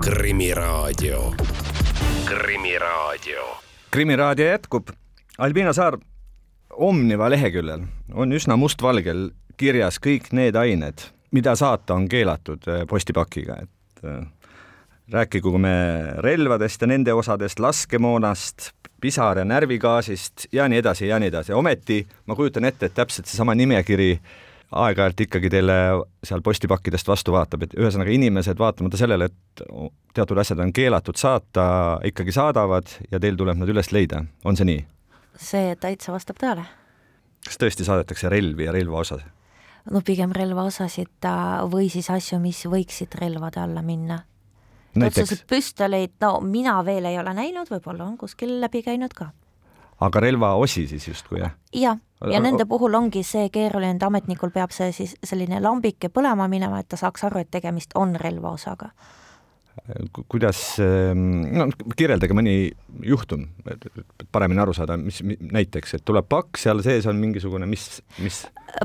krimiraadio, 0.00 1.34
Krimiraadio. 2.24 3.42
krimiraadio 3.90 4.46
jätkub. 4.46 4.88
Albina 5.38 5.72
Saar, 5.72 5.98
Omniva 6.70 7.30
leheküljel 7.30 7.82
on 8.14 8.32
üsna 8.32 8.56
mustvalgel 8.56 9.30
kirjas 9.56 9.98
kõik 9.98 10.30
need 10.32 10.56
ained, 10.56 11.02
mida 11.30 11.56
saata 11.56 11.94
on 11.94 12.08
keelatud 12.08 12.68
eh, 12.68 12.86
postipakiga, 12.86 13.56
et 13.62 14.04
eh, 14.04 14.26
rääkigu 15.10 15.58
me 15.58 15.72
relvadest 16.24 16.82
ja 16.82 16.88
nende 16.90 17.14
osadest, 17.14 17.58
laskemoonast, 17.60 18.70
pisar- 19.02 19.38
ja 19.38 19.44
närvigaasist 19.44 20.46
ja 20.52 20.68
nii 20.68 20.78
edasi 20.78 21.08
ja 21.08 21.18
nii 21.18 21.28
edasi, 21.32 21.52
ometi 21.52 22.06
ma 22.26 22.36
kujutan 22.36 22.64
ette, 22.64 22.86
et 22.86 22.94
täpselt 22.94 23.26
seesama 23.26 23.54
nimekiri 23.54 24.12
aeg-ajalt 24.70 25.20
ikkagi 25.26 25.50
teile 25.50 25.76
seal 26.24 26.42
postipakkidest 26.46 27.08
vastu 27.08 27.34
vaatab, 27.34 27.66
et 27.66 27.74
ühesõnaga 27.74 28.12
inimesed 28.14 28.58
vaatamata 28.58 29.00
sellele, 29.00 29.30
et 29.30 29.64
teatud 30.14 30.38
asjad 30.38 30.62
on 30.62 30.72
keelatud 30.72 31.18
saata, 31.18 31.64
ikkagi 32.06 32.32
saadavad 32.32 32.92
ja 33.10 33.18
teil 33.18 33.38
tuleb 33.38 33.58
nad 33.58 33.72
üles 33.72 33.90
leida, 33.92 34.24
on 34.44 34.58
see 34.58 34.68
nii? 34.70 34.84
see 35.40 35.74
täitsa 35.80 36.12
vastab 36.12 36.38
tõele 36.38 36.66
kas 37.46 37.60
tõesti 37.60 37.86
saadetakse 37.86 38.30
relvi 38.32 38.66
ja 38.68 38.74
relvaosad? 38.74 39.22
no 39.90 40.02
pigem 40.04 40.32
relvaosasid 40.36 41.28
või 41.72 41.88
siis 41.92 42.10
asju, 42.12 42.38
mis 42.42 42.60
võiksid 42.68 43.16
relvade 43.20 43.62
alla 43.62 43.82
minna. 43.82 44.20
Otseselt 44.96 45.44
püstoleid, 45.48 46.16
no 46.20 46.40
mina 46.40 46.78
veel 46.84 47.04
ei 47.10 47.18
ole 47.18 47.34
näinud, 47.34 47.70
võib-olla 47.70 48.04
on 48.06 48.16
kuskil 48.18 48.60
läbi 48.60 48.82
käinud 48.82 49.14
ka. 49.14 49.30
aga 50.00 50.20
relvaosi 50.20 50.86
siis 50.86 51.08
justkui, 51.08 51.40
jah? 51.40 51.54
jah, 51.72 51.98
ja 52.32 52.40
nende 52.40 52.66
puhul 52.66 52.94
ongi 52.94 53.22
see 53.22 53.48
keeruline, 53.52 53.96
et 53.96 54.02
ametnikul 54.02 54.50
peab 54.50 54.70
see 54.74 54.92
siis 54.92 55.16
selline 55.24 55.60
lambike 55.60 56.08
põlema 56.08 56.48
minema, 56.48 56.80
et 56.80 56.88
ta 56.88 56.96
saaks 56.96 57.24
aru, 57.24 57.44
et 57.44 57.50
tegemist 57.50 57.94
on 57.94 58.16
relvaosaga 58.16 58.90
kuidas, 60.28 60.78
ehm, 60.82 61.22
no 61.56 61.66
kirjeldage 61.96 62.34
mõni 62.36 62.54
juhtum, 63.06 63.46
et 63.70 63.86
paremini 64.32 64.62
aru 64.62 64.74
saada, 64.76 64.96
mis 65.00 65.20
näiteks, 65.24 65.96
et 65.98 66.04
tuleb 66.06 66.28
pakk, 66.30 66.58
seal 66.60 66.82
sees 66.84 67.08
on 67.10 67.18
mingisugune, 67.20 67.68
mis, 67.70 68.00
mis? 68.22 68.44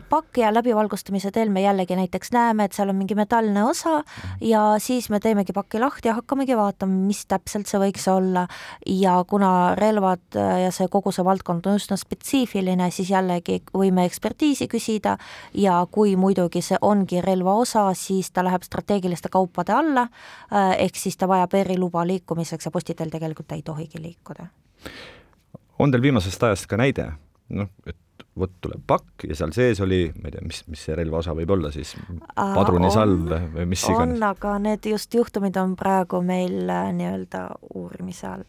pakk 0.10 0.40
ja 0.42 0.50
läbivalgustamise 0.54 1.30
teel 1.34 1.52
me 1.54 1.62
jällegi 1.62 1.98
näiteks 1.98 2.32
näeme, 2.34 2.66
et 2.66 2.74
seal 2.74 2.90
on 2.90 2.98
mingi 2.98 3.16
metalne 3.18 3.64
osa 3.70 4.00
ja 4.42 4.64
siis 4.82 5.12
me 5.14 5.20
teemegi 5.22 5.54
paki 5.54 5.80
lahti 5.82 6.10
ja 6.10 6.16
hakkamegi 6.18 6.58
vaatama, 6.58 6.96
mis 7.06 7.26
täpselt 7.30 7.70
see 7.70 7.82
võiks 7.82 8.08
olla. 8.12 8.48
ja 8.86 9.18
kuna 9.28 9.76
relvad 9.78 10.34
ja 10.36 10.72
see 10.74 10.90
kogu 10.92 11.14
see 11.14 11.26
valdkond 11.26 11.68
on 11.70 11.78
üsna 11.80 11.98
spetsiifiline, 12.02 12.90
siis 12.92 13.12
jällegi 13.14 13.62
võime 13.74 14.08
ekspertiisi 14.10 14.68
küsida 14.72 15.18
ja 15.54 15.78
kui 15.92 16.16
muidugi 16.18 16.64
see 16.66 16.80
ongi 16.82 17.22
relva 17.22 17.54
osa, 17.62 17.88
siis 17.94 18.32
ta 18.32 18.44
läheb 18.46 18.66
strateegiliste 18.66 19.30
kaupade 19.30 19.74
alla 19.76 20.08
ehk 20.80 20.96
siis 21.00 21.18
ta 21.18 21.28
vajab 21.28 21.54
eriluba 21.62 22.06
liikumiseks 22.08 22.66
ja 22.66 22.72
postitel 22.72 23.12
tegelikult 23.14 23.48
ta 23.48 23.56
ei 23.56 23.62
tohigi 23.66 24.02
liikuda. 24.02 24.48
on 25.80 25.92
teil 25.92 26.02
viimasest 26.02 26.44
ajast 26.44 26.68
ka 26.72 26.78
näide, 26.78 27.12
noh, 27.50 27.70
et 27.88 27.98
vot 28.40 28.52
tuleb 28.62 28.82
pakk 28.88 29.26
ja 29.30 29.36
seal 29.38 29.54
sees 29.56 29.80
oli, 29.84 30.02
ma 30.20 30.30
ei 30.30 30.36
tea, 30.36 30.44
mis, 30.44 30.62
mis 30.72 30.82
see 30.88 30.96
relvaosa 30.98 31.36
võib 31.38 31.54
olla 31.56 31.72
siis, 31.72 31.94
padrunisalv 32.36 33.32
või 33.54 33.68
mis 33.72 33.84
iganes? 33.88 34.18
on, 34.18 34.26
aga 34.28 34.56
need 34.64 34.88
just 34.92 35.16
juhtumid 35.16 35.56
on 35.62 35.76
praegu 35.80 36.20
meil 36.26 36.68
äh, 36.72 36.90
nii-öelda 36.96 37.46
uurimise 37.80 38.28
all. 38.28 38.44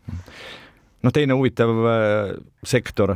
noh, 1.06 1.14
teine 1.14 1.38
huvitav 1.38 1.72
äh, 1.92 2.34
sektor 2.66 3.14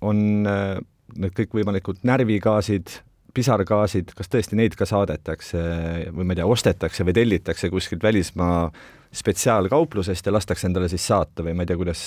on 0.00 0.48
äh, 0.48 0.80
need 1.20 1.36
kõikvõimalikud 1.36 2.00
närvigaasid, 2.08 2.96
pisargaasid, 3.40 4.14
kas 4.16 4.30
tõesti 4.30 4.58
neid 4.58 4.76
ka 4.78 4.88
saadetakse 4.88 5.64
või 6.12 6.28
ma 6.28 6.36
ei 6.36 6.42
tea, 6.42 6.48
ostetakse 6.48 7.06
või 7.08 7.16
tellitakse 7.16 7.72
kuskilt 7.72 8.04
välismaa 8.04 8.68
spetsiaalkauplusest 9.12 10.26
ja 10.26 10.32
lastakse 10.36 10.68
endale 10.68 10.88
siis 10.92 11.06
saata 11.10 11.44
või 11.46 11.56
ma 11.56 11.64
ei 11.64 11.70
tea, 11.70 11.80
kuidas 11.80 12.04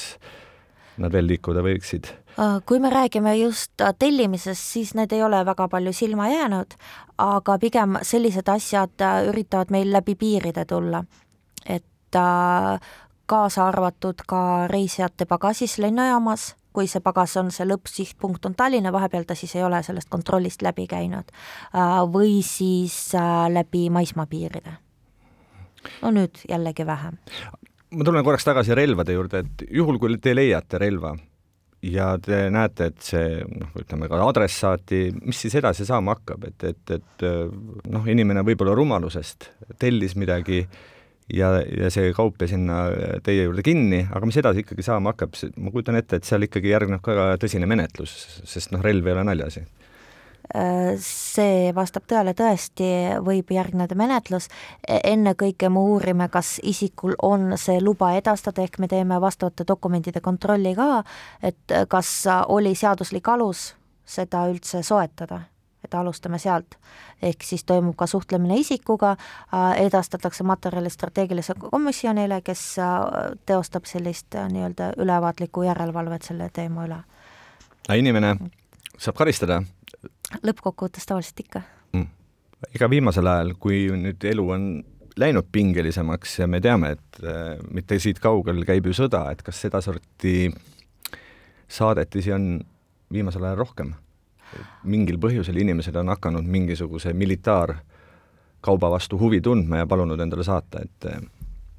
nad 1.01 1.13
veel 1.13 1.27
liikuda 1.27 1.63
võiksid? 1.65 2.09
Äh, 2.39 2.59
kui 2.65 2.79
me 2.79 2.89
räägime 2.93 3.35
just 3.37 3.81
äh, 3.81 3.93
tellimisest, 3.99 4.61
siis 4.61 4.93
need 4.97 5.11
ei 5.13 5.23
ole 5.23 5.43
väga 5.45 5.67
palju 5.69 5.93
silma 5.93 6.29
jäänud, 6.29 6.77
aga 7.17 7.57
pigem 7.61 7.97
sellised 8.01 8.49
asjad 8.49 9.01
äh, 9.01 9.21
üritavad 9.29 9.73
meil 9.73 9.91
läbi 9.93 10.15
piiride 10.15 10.65
tulla. 10.65 11.03
et 11.65 12.15
kaasa 13.25 13.67
arvatud 13.67 14.19
ka 14.27 14.67
reisijate 14.67 15.25
pagasis 15.25 15.77
lennujaamas 15.79 16.55
kui 16.73 16.87
see 16.89 17.03
pagas 17.03 17.35
on, 17.41 17.51
see 17.53 17.67
lõppsihtpunkt 17.67 18.45
on 18.49 18.55
Tallinna, 18.57 18.93
vahepeal 18.93 19.27
ta 19.29 19.37
siis 19.37 19.55
ei 19.57 19.65
ole 19.65 19.81
sellest 19.85 20.09
kontrollist 20.13 20.63
läbi 20.65 20.87
käinud, 20.89 21.33
äh, 21.73 21.97
või 22.13 22.41
siis 22.45 22.97
äh, 23.17 23.45
läbi 23.53 23.89
maismaapiiride. 23.93 24.77
no 26.01 26.11
nüüd 26.15 26.45
jällegi 26.49 26.85
vähem. 26.85 27.19
ma 27.91 28.03
tulen 28.03 28.23
korraks 28.23 28.45
tagasi 28.45 28.75
relvade 28.75 29.13
juurde, 29.13 29.43
et 29.43 29.67
juhul, 29.71 29.99
kui 29.99 30.17
te 30.17 30.35
leiate 30.35 30.79
relva 30.81 31.15
ja 31.83 32.13
te 32.17 32.49
näete, 32.49 32.85
et 32.85 33.01
see 33.03 33.43
noh, 33.43 33.73
ütleme 33.79 34.07
ka 34.09 34.21
adressaati, 34.23 35.03
mis 35.25 35.41
siis 35.41 35.55
edasi 35.59 35.85
saama 35.85 36.15
hakkab, 36.15 36.47
et, 36.47 36.63
et, 36.63 36.97
et 36.97 37.27
noh, 37.91 38.07
inimene 38.07 38.45
võib-olla 38.47 38.75
rumalusest 38.77 39.51
tellis 39.79 40.15
midagi 40.15 40.63
äh, 40.63 40.92
ja, 41.33 41.53
ja 41.61 41.91
see 41.93 42.11
kaup 42.15 42.41
jäi 42.41 42.53
sinna 42.55 42.83
teie 43.23 43.45
juurde 43.45 43.63
kinni, 43.65 44.03
aga 44.11 44.27
mis 44.27 44.39
edasi 44.39 44.63
ikkagi 44.63 44.85
saama 44.85 45.13
hakkab, 45.13 45.37
ma 45.57 45.71
kujutan 45.73 45.99
ette, 45.99 46.19
et 46.19 46.27
seal 46.27 46.47
ikkagi 46.47 46.73
järgneb 46.73 47.03
ka 47.05 47.33
tõsine 47.41 47.69
menetlus, 47.69 48.41
sest 48.49 48.73
noh, 48.75 48.83
relv 48.83 49.07
ei 49.07 49.15
ole 49.15 49.25
naljaasi. 49.29 49.65
See 50.99 51.69
vastab 51.73 52.03
tõele, 52.11 52.33
tõesti 52.37 52.87
võib 53.23 53.53
järgneda 53.55 53.95
menetlus, 53.97 54.49
ennekõike 54.85 55.69
me 55.71 55.85
uurime, 55.93 56.27
kas 56.29 56.57
isikul 56.67 57.15
on 57.23 57.55
see 57.57 57.79
luba 57.81 58.11
edastada, 58.19 58.65
ehk 58.65 58.77
me 58.83 58.91
teeme 58.91 59.21
vastavate 59.23 59.65
dokumentide 59.67 60.21
kontrolli 60.21 60.75
ka, 60.77 60.99
et 61.41 61.77
kas 61.89 62.11
oli 62.51 62.75
seaduslik 62.75 63.31
alus 63.31 63.71
seda 64.03 64.43
üldse 64.51 64.83
soetada 64.83 65.45
et 65.83 65.93
alustame 65.93 66.39
sealt. 66.39 66.77
ehk 67.21 67.43
siis 67.43 67.63
toimub 67.63 67.95
ka 67.95 68.07
suhtlemine 68.07 68.57
isikuga, 68.59 69.11
äh, 69.53 69.81
edastatakse 69.85 70.43
materjali 70.43 70.89
strateegilisele 70.89 71.69
komisjonile, 71.69 72.41
kes 72.41 72.79
äh, 72.79 72.87
teostab 73.45 73.85
sellist 73.85 74.35
äh, 74.35 74.49
nii-öelda 74.51 74.93
ülevaatlikku 74.97 75.63
järelevalvet 75.63 76.23
selle 76.23 76.49
teema 76.53 76.87
üle. 76.87 77.03
aga 77.87 77.99
inimene 77.99 78.35
saab 78.97 79.17
karistada? 79.17 79.61
lõppkokkuvõttes 80.43 81.05
tavaliselt 81.07 81.39
ikka 81.39 81.61
mm.. 81.93 82.07
ega 82.75 82.89
viimasel 82.89 83.27
ajal, 83.27 83.53
kui 83.59 83.85
nüüd 83.91 84.23
elu 84.31 84.49
on 84.49 84.67
läinud 85.19 85.47
pingelisemaks 85.51 86.39
ja 86.39 86.47
me 86.47 86.61
teame, 86.61 86.95
et 86.97 87.23
äh, 87.23 87.57
mitte 87.71 87.99
siit 87.99 88.19
kaugel 88.23 88.63
käib 88.67 88.87
ju 88.89 88.95
sõda, 89.03 89.27
et 89.31 89.43
kas 89.45 89.61
sedasorti 89.61 90.51
saadetisi 91.69 92.33
on 92.33 92.47
viimasel 93.13 93.45
ajal 93.45 93.61
rohkem? 93.61 93.93
Mingil 94.83 95.19
põhjusel 95.21 95.57
inimesed 95.61 95.95
on 95.95 96.11
hakanud 96.13 96.45
mingisuguse 96.45 97.13
militaarkauba 97.13 98.91
vastu 98.91 99.19
huvi 99.19 99.41
tundma 99.41 99.83
ja 99.83 99.87
palunud 99.87 100.19
endale 100.19 100.43
saata, 100.43 100.83
et 100.83 101.09
eh, 101.11 101.19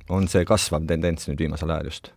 on 0.09 0.29
see 0.29 0.45
kasvav 0.45 0.87
tendents 0.87 1.29
nüüd 1.29 1.41
viimasel 1.47 1.71
ajal 1.71 1.91
just 1.93 2.13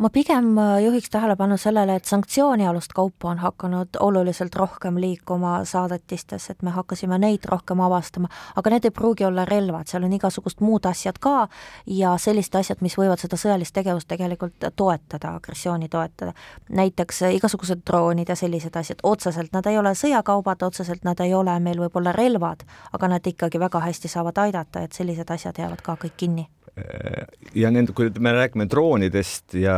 ma 0.00 0.08
pigem 0.10 0.58
äh, 0.58 0.82
juhiks 0.84 1.10
tähelepanu 1.10 1.56
sellele, 1.56 1.94
et 1.94 2.04
sanktsioonialust 2.04 2.92
kaupa 2.94 3.28
on 3.28 3.38
hakanud 3.38 3.88
oluliselt 4.00 4.54
rohkem 4.56 4.96
liikuma 5.00 5.64
saadetistes, 5.64 6.50
et 6.50 6.62
me 6.62 6.70
hakkasime 6.70 7.18
neid 7.18 7.44
rohkem 7.48 7.80
avastama, 7.84 8.28
aga 8.56 8.70
need 8.70 8.88
ei 8.88 8.94
pruugi 8.96 9.26
olla 9.28 9.44
relvad, 9.44 9.90
seal 9.90 10.06
on 10.08 10.14
igasugust 10.16 10.62
muud 10.64 10.88
asjad 10.88 11.18
ka 11.20 11.48
ja 11.86 12.14
sellised 12.16 12.56
asjad, 12.56 12.80
mis 12.80 12.96
võivad 12.96 13.20
seda 13.20 13.36
sõjalist 13.36 13.76
tegevust 13.76 14.08
tegelikult 14.08 14.70
toetada, 14.76 15.34
agressiooni 15.36 15.88
toetada. 15.88 16.32
näiteks 16.68 17.22
äh, 17.22 17.34
igasugused 17.36 17.84
droonid 17.86 18.28
ja 18.28 18.36
sellised 18.36 18.76
asjad, 18.76 19.02
otseselt 19.02 19.52
nad 19.52 19.66
ei 19.66 19.78
ole 19.78 19.92
sõjakaubad, 19.94 20.64
otseselt 20.64 21.04
nad 21.04 21.20
ei 21.20 21.34
ole 21.34 21.58
meil 21.60 21.80
võib-olla 21.84 22.16
relvad, 22.16 22.64
aga 22.92 23.12
nad 23.16 23.26
ikkagi 23.26 23.60
väga 23.60 23.84
hästi 23.84 24.08
saavad 24.08 24.38
aidata, 24.46 24.80
et 24.80 24.96
sellised 24.96 25.30
asjad 25.30 25.60
jäävad 25.60 25.84
ka 25.84 25.98
kõik 26.00 26.16
kinni 26.16 26.48
ja 27.54 27.70
nende, 27.72 27.94
kui 27.96 28.10
me 28.22 28.32
räägime 28.36 28.66
droonidest 28.70 29.54
ja 29.58 29.76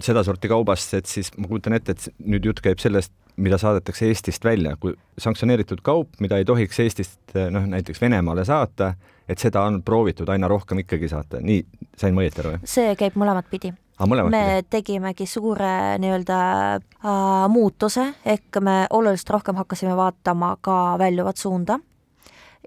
sedasorti 0.00 0.50
kaubast, 0.50 0.94
et 0.94 1.10
siis 1.10 1.30
ma 1.36 1.48
kujutan 1.50 1.76
ette, 1.78 1.96
et 1.96 2.28
nüüd 2.30 2.46
jutt 2.48 2.62
käib 2.64 2.82
sellest, 2.82 3.12
mida 3.38 3.58
saadetakse 3.60 4.08
Eestist 4.08 4.44
välja, 4.44 4.74
kui 4.80 4.94
sanktsioneeritud 5.20 5.82
kaup, 5.86 6.16
mida 6.22 6.38
ei 6.38 6.46
tohiks 6.48 6.80
Eestist 6.82 7.36
noh, 7.54 7.66
näiteks 7.70 8.00
Venemaale 8.02 8.44
saata, 8.48 8.94
et 9.28 9.42
seda 9.42 9.62
on 9.68 9.82
proovitud 9.86 10.28
aina 10.32 10.48
rohkem 10.50 10.82
ikkagi 10.84 11.10
saata, 11.10 11.42
nii 11.44 11.60
sain 11.98 12.16
ma 12.16 12.24
õieti 12.24 12.42
aru, 12.42 12.56
jah? 12.56 12.64
see 12.78 12.96
käib 12.98 13.18
mõlemat 13.20 13.50
pidi 13.50 13.74
me 14.06 14.30
pidi. 14.30 14.66
tegimegi 14.70 15.26
suure 15.26 15.98
nii-öelda 15.98 16.38
äh, 16.78 17.12
muutuse, 17.50 18.12
ehk 18.24 18.60
me 18.62 18.86
oluliselt 18.90 19.30
rohkem 19.38 19.58
hakkasime 19.58 19.96
vaatama 19.96 20.56
ka 20.60 20.96
väljuvat 20.98 21.36
suunda 21.36 21.78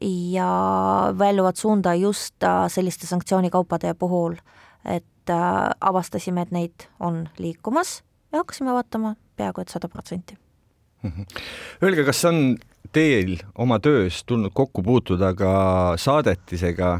ja 0.01 1.13
väljuvad 1.17 1.55
suunda 1.55 1.93
just 1.95 2.43
äh, 2.43 2.65
selliste 2.67 3.07
sanktsioonikaupade 3.07 3.93
puhul, 3.93 4.35
et 4.85 5.29
äh, 5.29 5.69
avastasime, 5.81 6.41
et 6.41 6.51
neid 6.51 6.87
on 6.99 7.27
liikumas 7.37 8.01
ja 8.31 8.41
hakkasime 8.41 8.73
vaatama 8.73 9.15
peaaegu 9.37 9.61
et 9.61 9.73
sada 9.73 9.89
protsenti. 9.89 10.37
Mhm. 11.03 11.25
Öelge, 11.83 12.05
kas 12.05 12.25
on 12.25 12.57
teil 12.93 13.37
oma 13.55 13.79
töös 13.79 14.23
tulnud 14.25 14.53
kokku 14.53 14.83
puutuda 14.83 15.33
ka 15.37 15.53
saadetisega, 15.97 16.99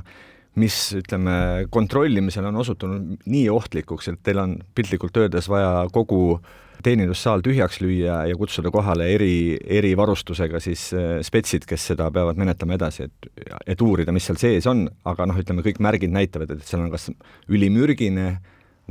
mis 0.56 0.78
ütleme, 0.98 1.68
kontrollimisel 1.70 2.46
on 2.46 2.58
osutunud 2.60 3.22
nii 3.26 3.46
ohtlikuks, 3.50 4.10
et 4.12 4.20
teil 4.24 4.42
on 4.42 4.58
piltlikult 4.76 5.18
öeldes 5.18 5.48
vaja 5.50 5.86
kogu 5.94 6.22
äh, 6.36 6.50
teenindussaal 6.84 7.44
tühjaks 7.46 7.82
lüüa 7.84 8.22
ja 8.30 8.38
kutsuda 8.40 8.72
kohale 8.74 9.10
eri, 9.14 9.58
erivarustusega 9.80 10.62
siis 10.64 10.88
äh, 10.98 11.20
spetsid, 11.26 11.68
kes 11.70 11.92
seda 11.94 12.10
peavad 12.14 12.40
menetlema 12.42 12.78
edasi, 12.80 13.08
et, 13.10 13.30
et 13.76 13.86
uurida, 13.86 14.14
mis 14.16 14.28
seal 14.30 14.40
sees 14.42 14.68
on, 14.70 14.88
aga 15.08 15.30
noh, 15.30 15.40
ütleme 15.42 15.66
kõik 15.66 15.82
märgid 15.84 16.14
näitavad, 16.14 16.56
et 16.56 16.66
seal 16.68 16.86
on 16.86 16.92
kas 16.94 17.10
ülimürgine 17.52 18.34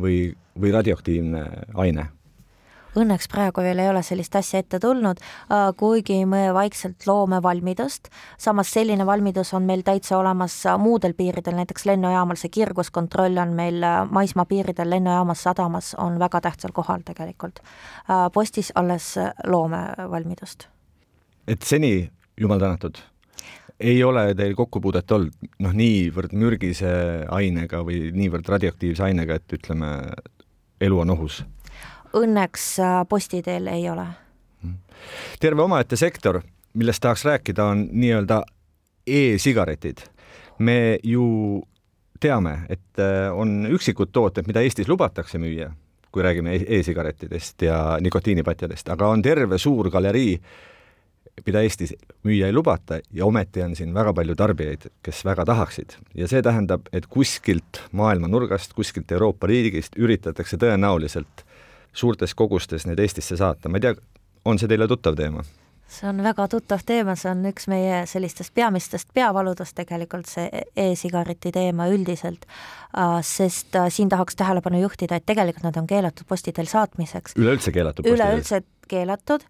või, 0.00 0.22
või 0.58 0.74
radioaktiivne 0.76 1.44
aine 1.80 2.08
Õnneks 2.98 3.28
praegu 3.30 3.62
veel 3.62 3.78
ei 3.78 3.88
ole 3.90 4.00
sellist 4.02 4.34
asja 4.34 4.58
ette 4.64 4.80
tulnud, 4.82 5.20
kuigi 5.78 6.24
me 6.26 6.48
vaikselt 6.54 7.06
loome 7.06 7.38
valmidust, 7.42 8.08
samas 8.38 8.72
selline 8.74 9.06
valmidus 9.06 9.52
on 9.54 9.62
meil 9.68 9.84
täitsa 9.86 10.16
olemas 10.18 10.56
muudel 10.82 11.14
piiridel, 11.18 11.54
näiteks 11.60 11.86
lennujaamal 11.86 12.40
see 12.40 12.50
kiirguskontroll 12.56 13.38
on 13.38 13.54
meil 13.54 13.78
maismaapiiridel, 14.10 14.90
lennujaamas, 14.90 15.44
sadamas 15.46 15.92
on 16.02 16.18
väga 16.18 16.40
tähtsal 16.48 16.74
kohal 16.74 17.06
tegelikult. 17.06 17.62
postis 18.34 18.72
alles 18.74 19.14
loome 19.46 19.84
valmidust. 20.10 20.66
et 21.46 21.62
seni, 21.62 22.10
jumal 22.40 22.58
tänatud, 22.58 22.98
ei 23.80 24.02
ole 24.04 24.34
teil 24.34 24.54
kokkupuudet 24.54 25.12
olnud 25.14 25.48
noh, 25.62 25.72
niivõrd 25.72 26.34
mürgise 26.34 26.90
ainega 27.30 27.84
või 27.86 28.10
niivõrd 28.12 28.48
radioaktiivse 28.48 29.06
ainega, 29.06 29.38
et 29.38 29.58
ütleme, 29.60 29.94
elu 30.80 31.00
on 31.06 31.14
ohus? 31.16 31.44
Õnneks 32.16 32.66
äh, 32.80 33.00
postiteel 33.08 33.66
ei 33.66 33.88
ole. 33.90 34.06
terve 35.40 35.62
omaette 35.62 35.96
sektor, 35.96 36.40
millest 36.74 37.00
tahaks 37.02 37.24
rääkida, 37.24 37.64
on 37.64 37.88
nii-öelda 37.92 38.42
e-sigaretid. 39.06 39.98
me 40.58 40.98
ju 41.02 41.62
teame, 42.20 42.58
et 42.68 42.98
äh, 42.98 43.30
on 43.32 43.66
üksikud 43.70 44.12
tooted, 44.12 44.46
mida 44.46 44.60
Eestis 44.60 44.88
lubatakse 44.88 45.38
müüa, 45.38 45.70
kui 46.12 46.22
räägime 46.22 46.54
e-, 46.54 46.66
e-sigarettidest 46.78 47.62
ja 47.62 47.96
nikotiinipatjadest, 48.00 48.88
aga 48.88 49.08
on 49.08 49.22
terve 49.22 49.58
suur 49.58 49.90
galerii, 49.90 50.36
mida 51.46 51.62
Eestis 51.64 51.94
müüa 52.26 52.50
ei 52.50 52.52
lubata 52.52 53.00
ja 53.12 53.24
ometi 53.24 53.62
on 53.64 53.76
siin 53.76 53.94
väga 53.94 54.12
palju 54.12 54.36
tarbijaid, 54.36 54.90
kes 55.02 55.24
väga 55.24 55.46
tahaksid. 55.48 55.96
ja 56.14 56.28
see 56.28 56.42
tähendab, 56.42 56.90
et 56.92 57.06
kuskilt 57.06 57.82
maailma 57.92 58.28
nurgast, 58.28 58.74
kuskilt 58.76 59.12
Euroopa 59.12 59.46
riigist 59.46 59.96
üritatakse 59.96 60.60
tõenäoliselt 60.60 61.46
suurtes 61.92 62.34
kogustes 62.34 62.86
neid 62.86 62.98
Eestisse 62.98 63.36
saata, 63.36 63.68
ma 63.68 63.80
ei 63.80 63.88
tea, 63.88 63.94
on 64.44 64.58
see 64.58 64.70
teile 64.70 64.88
tuttav 64.88 65.18
teema? 65.18 65.44
see 65.90 66.08
on 66.08 66.22
väga 66.22 66.46
tuttav 66.48 66.84
teema, 66.86 67.16
see 67.18 67.30
on 67.32 67.42
üks 67.50 67.66
meie 67.70 68.04
sellistest 68.06 68.54
peamistest 68.54 69.08
peavaludest 69.14 69.74
tegelikult, 69.80 70.28
see 70.30 70.62
e-sigareti 70.78 71.50
teema 71.54 71.88
üldiselt, 71.90 72.46
sest 73.26 73.78
siin 73.90 74.12
tahaks 74.12 74.38
tähelepanu 74.38 74.84
juhtida, 74.84 75.18
et 75.18 75.26
tegelikult 75.26 75.66
nad 75.66 75.80
on 75.80 75.88
keelatud 75.90 76.28
posti 76.30 76.54
teel 76.54 76.70
saatmiseks. 76.70 77.34
üleüldse 77.36 77.74
keelatud 77.74 78.06
posti 78.06 78.16
teel? 78.16 78.28
üleüldse 78.28 78.62
keelatud 78.90 79.46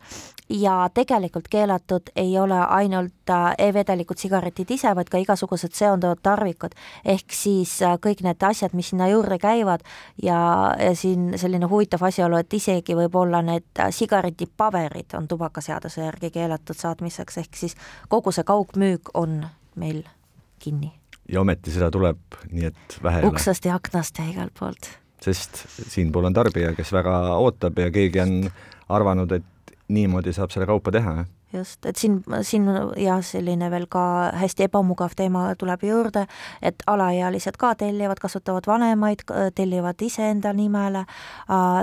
ja 0.51 0.91
tegelikult 0.95 1.49
keelatud 1.51 2.11
ei 2.17 2.39
ole 2.39 2.59
ainult 2.59 3.31
äh, 3.31 3.55
e-vedelikud, 3.59 4.19
sigaretid 4.19 4.71
ise, 4.71 4.93
vaid 4.97 5.09
ka 5.11 5.19
igasugused 5.23 5.75
seonduvad 5.75 6.23
tarvikud. 6.23 6.75
ehk 7.05 7.33
siis 7.33 7.77
äh, 7.83 7.97
kõik 8.03 8.23
need 8.27 8.43
asjad, 8.43 8.75
mis 8.75 8.91
sinna 8.91 9.09
juurde 9.09 9.39
käivad 9.39 9.85
ja, 10.23 10.41
ja 10.79 10.95
siin 10.95 11.33
selline 11.39 11.71
huvitav 11.71 12.03
asjaolu, 12.09 12.41
et 12.43 12.53
isegi 12.53 12.97
võib-olla 12.99 13.43
need 13.47 13.69
äh, 13.79 13.93
sigaretipaberid 13.95 15.15
on 15.19 15.29
tubakaseaduse 15.29 16.05
järgi 16.05 16.33
keelatud 16.35 16.77
saatmiseks, 16.77 17.39
ehk 17.45 17.57
siis 17.57 17.77
kogu 18.09 18.33
see 18.35 18.45
kaugmüük 18.45 19.15
on 19.15 19.45
meil 19.77 20.03
kinni. 20.59 20.93
ja 21.29 21.41
ometi 21.41 21.71
seda 21.71 21.91
tuleb 21.91 22.43
nii, 22.51 22.73
et 22.73 22.99
vähe 23.03 23.23
uksest 23.27 23.65
ja 23.65 23.79
aknast 23.79 24.19
ja 24.19 24.27
igalt 24.33 24.57
poolt 24.59 24.91
sest 25.21 25.67
siinpool 25.93 26.25
on 26.31 26.35
tarbija, 26.35 26.73
kes 26.75 26.93
väga 26.93 27.17
ootab 27.37 27.79
ja 27.79 27.91
keegi 27.93 28.23
on 28.23 28.37
arvanud, 28.91 29.33
et 29.33 29.77
niimoodi 29.91 30.33
saab 30.35 30.53
selle 30.55 30.67
kaupa 30.71 30.93
teha, 30.95 31.25
just, 31.53 31.87
et 31.87 31.97
siin, 31.97 32.21
siin 32.47 32.69
jah, 33.01 33.21
selline 33.27 33.71
veel 33.73 33.87
ka 33.91 34.03
hästi 34.39 34.67
ebamugav 34.69 35.17
teema 35.19 35.49
tuleb 35.59 35.83
juurde, 35.87 36.25
et 36.63 36.83
alaealised 36.91 37.59
ka 37.59 37.73
tellivad, 37.81 38.21
kasutavad 38.23 38.67
vanemaid, 38.71 39.25
tellivad 39.55 40.03
iseenda 40.07 40.53
nimele, 40.57 41.05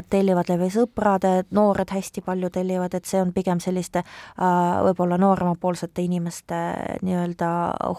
tellivad 0.09 0.51
läbi 0.53 0.71
sõprade, 0.73 1.33
noored 1.51 1.91
hästi 1.91 2.23
palju 2.25 2.51
tellivad, 2.53 2.95
et 2.95 3.05
see 3.05 3.21
on 3.21 3.33
pigem 3.35 3.61
selliste 3.63 4.03
võib-olla 4.37 5.19
nooremapoolsete 5.21 6.07
inimeste 6.07 6.63
nii-öelda 7.03 7.51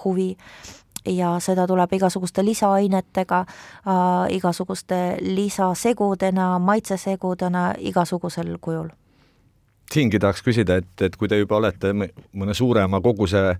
huvi 0.05 0.33
ja 1.09 1.35
seda 1.41 1.67
tuleb 1.67 1.93
igasuguste 1.99 2.45
lisaainetega 2.45 3.41
äh,, 3.41 4.37
igasuguste 4.37 5.19
lisasegudena, 5.21 6.59
maitsesegudena, 6.59 7.73
igasugusel 7.79 8.57
kujul. 8.61 8.89
siingi 9.93 10.19
tahaks 10.21 10.43
küsida, 10.45 10.77
et, 10.83 10.95
et 11.03 11.17
kui 11.17 11.29
te 11.29 11.39
juba 11.39 11.57
olete 11.57 11.95
mõne 11.97 12.55
suurema 12.55 13.01
koguse 13.01 13.57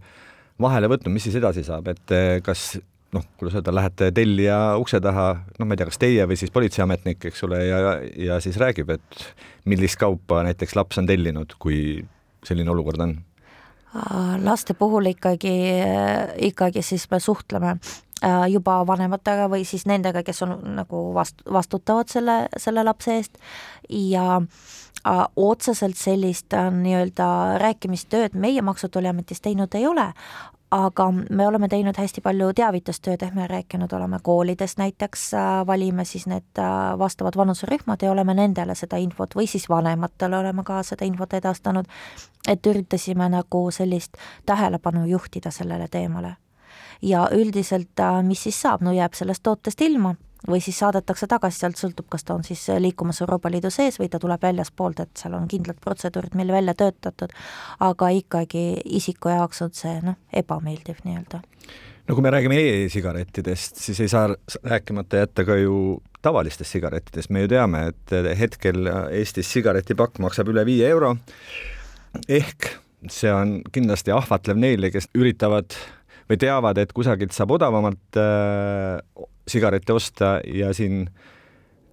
vahele 0.61 0.91
võtnud, 0.91 1.15
mis 1.15 1.25
siis 1.25 1.39
edasi 1.41 1.65
saab, 1.65 1.89
et 1.89 2.15
eh, 2.15 2.41
kas 2.45 2.75
noh, 3.15 3.25
kuidas 3.41 3.57
öelda, 3.57 3.73
lähete 3.73 4.11
tellija 4.13 4.59
ukse 4.81 5.01
taha, 5.01 5.31
noh, 5.57 5.67
ma 5.67 5.75
ei 5.75 5.81
tea, 5.81 5.89
kas 5.89 6.03
teie 6.03 6.27
või 6.29 6.37
siis 6.37 6.53
politseiametnik, 6.53 7.31
eks 7.31 7.47
ole, 7.49 7.63
ja, 7.65 7.95
ja 8.29 8.41
siis 8.45 8.59
räägib, 8.61 8.93
et 8.93 9.25
millist 9.65 9.97
kaupa 10.01 10.43
näiteks 10.45 10.77
laps 10.77 11.01
on 11.01 11.09
tellinud, 11.09 11.57
kui 11.63 12.05
selline 12.45 12.71
olukord 12.75 13.01
on 13.01 13.17
Äh, 13.17 13.28
laste 14.45 14.75
puhul 14.75 15.07
ikkagi, 15.15 15.55
äh, 15.81 16.35
ikkagi 16.51 16.83
siis 16.83 17.11
me 17.11 17.21
suhtleme 17.21 17.77
äh, 18.25 18.51
juba 18.51 18.81
vanematega 18.87 19.49
või 19.49 19.65
siis 19.65 19.87
nendega, 19.87 20.23
kes 20.23 20.43
on 20.43 20.59
nagu 20.77 21.03
vast-, 21.15 21.45
vastutavad 21.53 22.09
selle, 22.13 22.39
selle 22.57 22.85
lapse 22.85 23.17
eest. 23.17 23.39
Ja 23.89 24.43
otseselt 25.37 25.97
sellist 25.97 26.53
nii-öelda 26.53 27.59
rääkimistööd 27.63 28.35
meie 28.35 28.61
Maksu- 28.63 28.89
ja 28.89 28.93
Tolliametis 28.93 29.41
teinud 29.41 29.73
ei 29.79 29.87
ole, 29.87 30.11
aga 30.71 31.13
me 31.31 31.47
oleme 31.47 31.69
teinud 31.69 31.97
hästi 31.97 32.21
palju 32.21 32.51
teavitustööd, 32.57 33.23
ehk 33.23 33.35
me 33.35 33.47
rääkinud 33.49 33.93
oleme 33.97 34.19
koolides 34.23 34.77
näiteks, 34.77 35.25
äh, 35.35 35.67
valime 35.67 36.05
siis 36.05 36.27
need 36.27 36.61
äh, 36.61 36.99
vastavad 36.99 37.37
vanuserühmad 37.37 38.03
ja 38.03 38.11
oleme 38.13 38.35
nendele 38.35 38.75
seda 38.75 39.01
infot 39.01 39.37
või 39.37 39.47
siis 39.49 39.69
vanematele 39.69 40.39
oleme 40.39 40.65
ka 40.65 40.83
seda 40.83 41.09
infot 41.09 41.33
edastanud, 41.35 41.89
et 42.49 42.67
üritasime 42.67 43.29
nagu 43.33 43.71
sellist 43.71 44.21
tähelepanu 44.47 45.07
juhtida 45.07 45.51
sellele 45.51 45.89
teemale. 45.89 46.37
ja 47.03 47.29
üldiselt, 47.33 48.01
äh, 48.01 48.23
mis 48.23 48.43
siis 48.43 48.61
saab, 48.63 48.83
no 48.83 48.93
jääb 48.93 49.15
sellest 49.15 49.43
tootest 49.43 49.81
ilma 49.81 50.15
või 50.49 50.61
siis 50.63 50.79
saadetakse 50.79 51.27
tagasi, 51.31 51.59
sealt 51.63 51.81
sõltub, 51.81 52.07
kas 52.11 52.25
ta 52.25 52.37
on 52.37 52.45
siis 52.47 52.63
liikumas 52.79 53.21
Euroopa 53.25 53.51
Liidu 53.51 53.71
sees 53.75 53.99
või 53.99 54.11
ta 54.13 54.21
tuleb 54.23 54.43
väljaspoolt, 54.43 55.03
et 55.03 55.19
seal 55.19 55.35
on 55.39 55.49
kindlad 55.51 55.81
protseduurid 55.83 56.37
meil 56.39 56.53
välja 56.55 56.77
töötatud, 56.79 57.35
aga 57.85 58.11
ikkagi 58.15 58.65
isiku 58.85 59.33
jaoks 59.35 59.63
on 59.67 59.75
see 59.75 59.99
noh, 60.05 60.19
ebameeldiv 60.33 61.03
nii-öelda. 61.05 61.43
no 62.09 62.15
kui 62.15 62.25
me 62.25 62.33
räägime 62.33 62.61
e-sigarettidest, 62.63 63.83
siis 63.83 64.01
ei 64.01 64.09
saa 64.09 64.29
rääkimata 64.63 65.25
jätta 65.25 65.45
ka 65.45 65.59
ju 65.59 65.99
tavalistest 66.23 66.71
sigarettidest, 66.71 67.31
me 67.31 67.45
ju 67.47 67.55
teame, 67.55 67.87
et 67.93 68.39
hetkel 68.39 68.91
Eestis 69.11 69.51
sigaretipakk 69.53 70.19
maksab 70.23 70.51
üle 70.53 70.65
viie 70.67 70.89
euro, 70.89 71.17
ehk 72.29 72.73
see 73.11 73.31
on 73.33 73.59
kindlasti 73.73 74.13
ahvatlev 74.15 74.59
neile, 74.59 74.91
kes 74.91 75.11
üritavad 75.15 75.77
või 76.29 76.39
teavad, 76.41 76.79
et 76.81 76.93
kusagilt 76.93 77.33
saab 77.37 77.55
odavamalt 77.57 78.19
äh, 78.21 78.99
sigarette 79.49 79.93
osta 79.93 80.39
ja 80.45 80.73
siin 80.77 81.09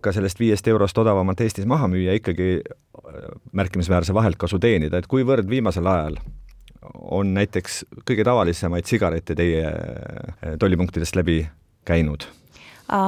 ka 0.06 0.14
sellest 0.14 0.40
viiest 0.40 0.68
eurost 0.70 0.98
odavamalt 1.02 1.42
Eestis 1.42 1.66
maha 1.66 1.90
müüa, 1.90 2.16
ikkagi 2.20 2.50
äh, 2.62 3.28
märkimisväärse 3.58 4.14
vaheltkasu 4.14 4.60
teenida, 4.62 5.02
et 5.02 5.10
kuivõrd 5.12 5.50
viimasel 5.50 5.88
ajal 5.90 6.20
on 6.96 7.34
näiteks 7.34 7.84
kõige 8.06 8.26
tavalisemaid 8.28 8.86
sigarette 8.90 9.36
teie 9.38 9.68
äh, 9.70 10.58
tollipunktidest 10.62 11.18
läbi 11.18 11.42
käinud 11.86 12.28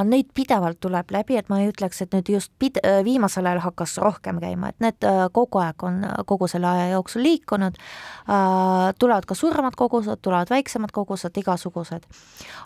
Neid 0.03 0.31
pidevalt 0.33 0.79
tuleb 0.81 1.11
läbi, 1.13 1.37
et 1.37 1.49
ma 1.49 1.59
ei 1.61 1.69
ütleks, 1.69 2.01
et 2.01 2.13
nüüd 2.15 2.29
just 2.31 2.51
pid-, 2.57 2.79
viimasel 3.05 3.45
ajal 3.45 3.61
hakkas 3.67 3.97
rohkem 4.01 4.39
käima, 4.41 4.71
et 4.71 4.79
need 4.81 5.07
kogu 5.35 5.61
aeg 5.61 5.83
on 5.85 5.99
kogu 6.25 6.47
selle 6.49 6.67
aja 6.69 6.87
jooksul 6.95 7.21
liikunud, 7.25 7.77
tulevad 8.99 9.27
ka 9.29 9.37
suuremad 9.37 9.77
kogused, 9.77 10.21
tulevad 10.25 10.49
väiksemad 10.49 10.93
kogused, 10.93 11.37
igasugused. 11.37 12.07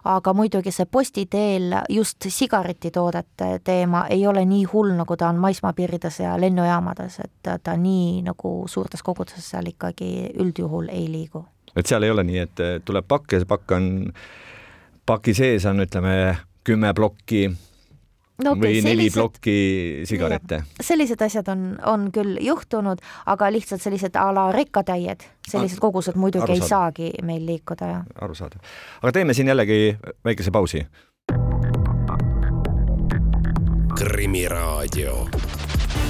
aga 0.08 0.34
muidugi 0.34 0.72
see 0.72 0.86
posti 0.86 1.26
teel 1.26 1.76
just 1.90 2.28
sigaretitoodete 2.28 3.60
teema 3.64 4.06
ei 4.10 4.28
ole 4.28 4.46
nii 4.46 4.64
hull, 4.74 4.94
nagu 4.96 5.18
ta 5.18 5.30
on 5.30 5.42
maismaapiirides 5.44 6.20
ja 6.20 6.38
lennujaamades, 6.42 7.20
et 7.26 7.52
ta 7.64 7.76
nii 7.78 8.22
nagu 8.26 8.54
suurtes 8.68 9.04
kogustes 9.04 9.52
seal 9.52 9.68
ikkagi 9.68 10.32
üldjuhul 10.40 10.88
ei 10.90 11.12
liigu. 11.12 11.46
et 11.76 11.86
seal 11.86 12.04
ei 12.04 12.12
ole 12.12 12.24
nii, 12.24 12.40
et 12.40 12.64
tuleb 12.86 13.08
pakk 13.08 13.34
ja 13.34 13.44
see 13.44 13.50
pakk 13.50 13.76
on, 13.76 13.92
paki 15.06 15.34
sees 15.34 15.66
on, 15.66 15.84
ütleme, 15.84 16.16
kümme 16.64 16.94
plokki 16.94 17.48
no, 18.44 18.52
okay, 18.52 18.62
või 18.62 18.82
neli 18.84 19.06
sellised, 19.06 19.18
plokki 19.18 19.56
sigarette. 20.10 20.62
sellised 20.82 21.22
asjad 21.22 21.50
on, 21.52 21.66
on 21.86 22.10
küll 22.14 22.40
juhtunud, 22.42 23.02
aga 23.32 23.52
lihtsalt 23.54 23.84
sellised 23.84 24.18
a 24.20 24.28
la 24.36 24.50
rekkatäied, 24.56 25.26
sellised 25.48 25.82
A 25.82 25.86
kogused 25.86 26.20
muidugi 26.20 26.58
ei 26.58 26.66
saagi 26.66 27.12
meil 27.26 27.46
liikuda, 27.46 27.94
jah. 27.96 28.04
arusaadav. 28.22 28.62
aga 29.02 29.14
teeme 29.20 29.38
siin 29.38 29.52
jällegi 29.52 29.98
väikese 30.26 30.52
pausi. 30.52 30.86
krimiraadio. 33.98 35.16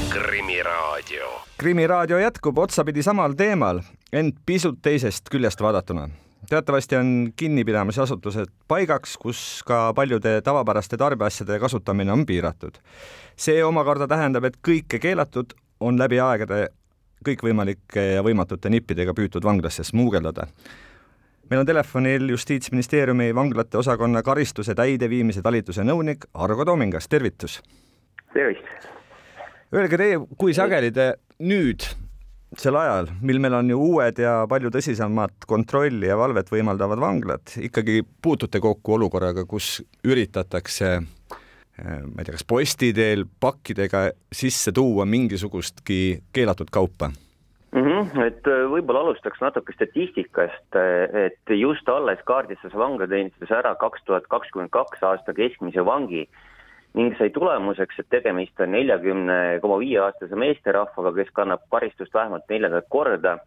krimiraadio. 0.09 1.31
krimiraadio 1.57 2.19
jätkub 2.19 2.57
otsapidi 2.57 3.03
samal 3.03 3.33
teemal, 3.37 3.81
ent 4.13 4.35
pisut 4.45 4.81
teisest 4.81 5.31
küljest 5.31 5.61
vaadatuna 5.61 6.09
teatavasti 6.49 6.95
on 6.95 7.31
kinnipidamisasutused 7.35 8.51
paigaks, 8.67 9.17
kus 9.17 9.63
ka 9.67 9.93
paljude 9.93 10.41
tavapäraste 10.41 10.97
tarbeasjade 10.97 11.59
kasutamine 11.59 12.11
on 12.11 12.25
piiratud. 12.25 12.77
see 13.35 13.63
omakorda 13.63 14.07
tähendab, 14.07 14.43
et 14.43 14.57
kõike 14.67 14.99
keelatud 14.99 15.53
on 15.79 15.99
läbi 15.99 16.19
aegade 16.19 16.67
kõikvõimalike 17.25 18.03
ja 18.15 18.23
võimatute 18.25 18.69
nippidega 18.69 19.13
püütud 19.13 19.43
vanglasse 19.43 19.83
smuugeldada. 19.83 20.47
meil 21.49 21.59
on 21.59 21.65
telefonil 21.65 22.29
Justiitsministeeriumi 22.29 23.35
vanglate 23.35 23.77
osakonna 23.77 24.23
karistuse 24.23 24.75
täideviimise 24.75 25.41
talituse 25.41 25.83
nõunik 25.83 26.25
Argo 26.33 26.65
Toomingas, 26.65 27.07
tervitus! 27.07 27.61
tervist! 28.33 28.89
Öelge 29.73 29.97
teie, 29.97 30.19
kui 30.37 30.53
sageli 30.53 30.91
te 30.91 31.13
nüüd 31.39 31.85
sel 32.59 32.75
ajal, 32.75 33.09
mil 33.23 33.39
meil 33.43 33.55
on 33.55 33.71
ju 33.71 33.79
uued 33.79 34.19
ja 34.19 34.41
palju 34.49 34.71
tõsisemat 34.73 35.47
kontrolli 35.47 36.09
ja 36.09 36.17
valvet 36.19 36.51
võimaldavad 36.51 36.99
vanglad, 36.99 37.55
ikkagi 37.63 38.01
puutute 38.21 38.59
kokku 38.63 38.97
olukorraga, 38.97 39.45
kus 39.47 39.79
üritatakse 40.03 40.91
eh, 40.97 41.99
ma 42.03 42.19
ei 42.19 42.27
tea, 42.27 42.35
kas 42.35 42.47
posti 42.47 42.91
teel 42.95 43.25
pakkidega 43.39 44.09
sisse 44.33 44.73
tuua 44.75 45.07
mingisugustki 45.07 46.01
keelatud 46.33 46.71
kaupa 46.71 47.11
mm? 47.71 47.81
-hmm, 47.81 48.23
et 48.27 48.47
äh, 48.47 48.65
võib-olla 48.71 49.05
alustaks 49.05 49.41
natuke 49.41 49.73
statistikast, 49.73 50.75
äh, 50.75 51.27
et 51.27 51.55
just 51.55 51.89
alles 51.89 52.19
kaardistas 52.25 52.75
vanglateenistus 52.75 53.51
ära 53.51 53.75
kaks 53.75 54.03
tuhat 54.05 54.27
kakskümmend 54.27 54.73
kaks 54.75 55.03
aasta 55.03 55.33
keskmise 55.33 55.85
vangi 55.85 56.27
ning 56.97 57.13
sai 57.17 57.29
tulemuseks, 57.31 58.01
et 58.01 58.09
tegemist 58.11 58.59
on 58.59 58.73
neljakümne 58.75 59.37
koma 59.63 59.77
viie 59.79 59.99
aastase 60.03 60.35
meesterahvaga, 60.39 61.13
kes 61.21 61.31
kannab 61.37 61.63
karistust 61.71 62.13
vähemalt 62.13 62.49
neljandat 62.49 62.89
korda. 62.89 63.39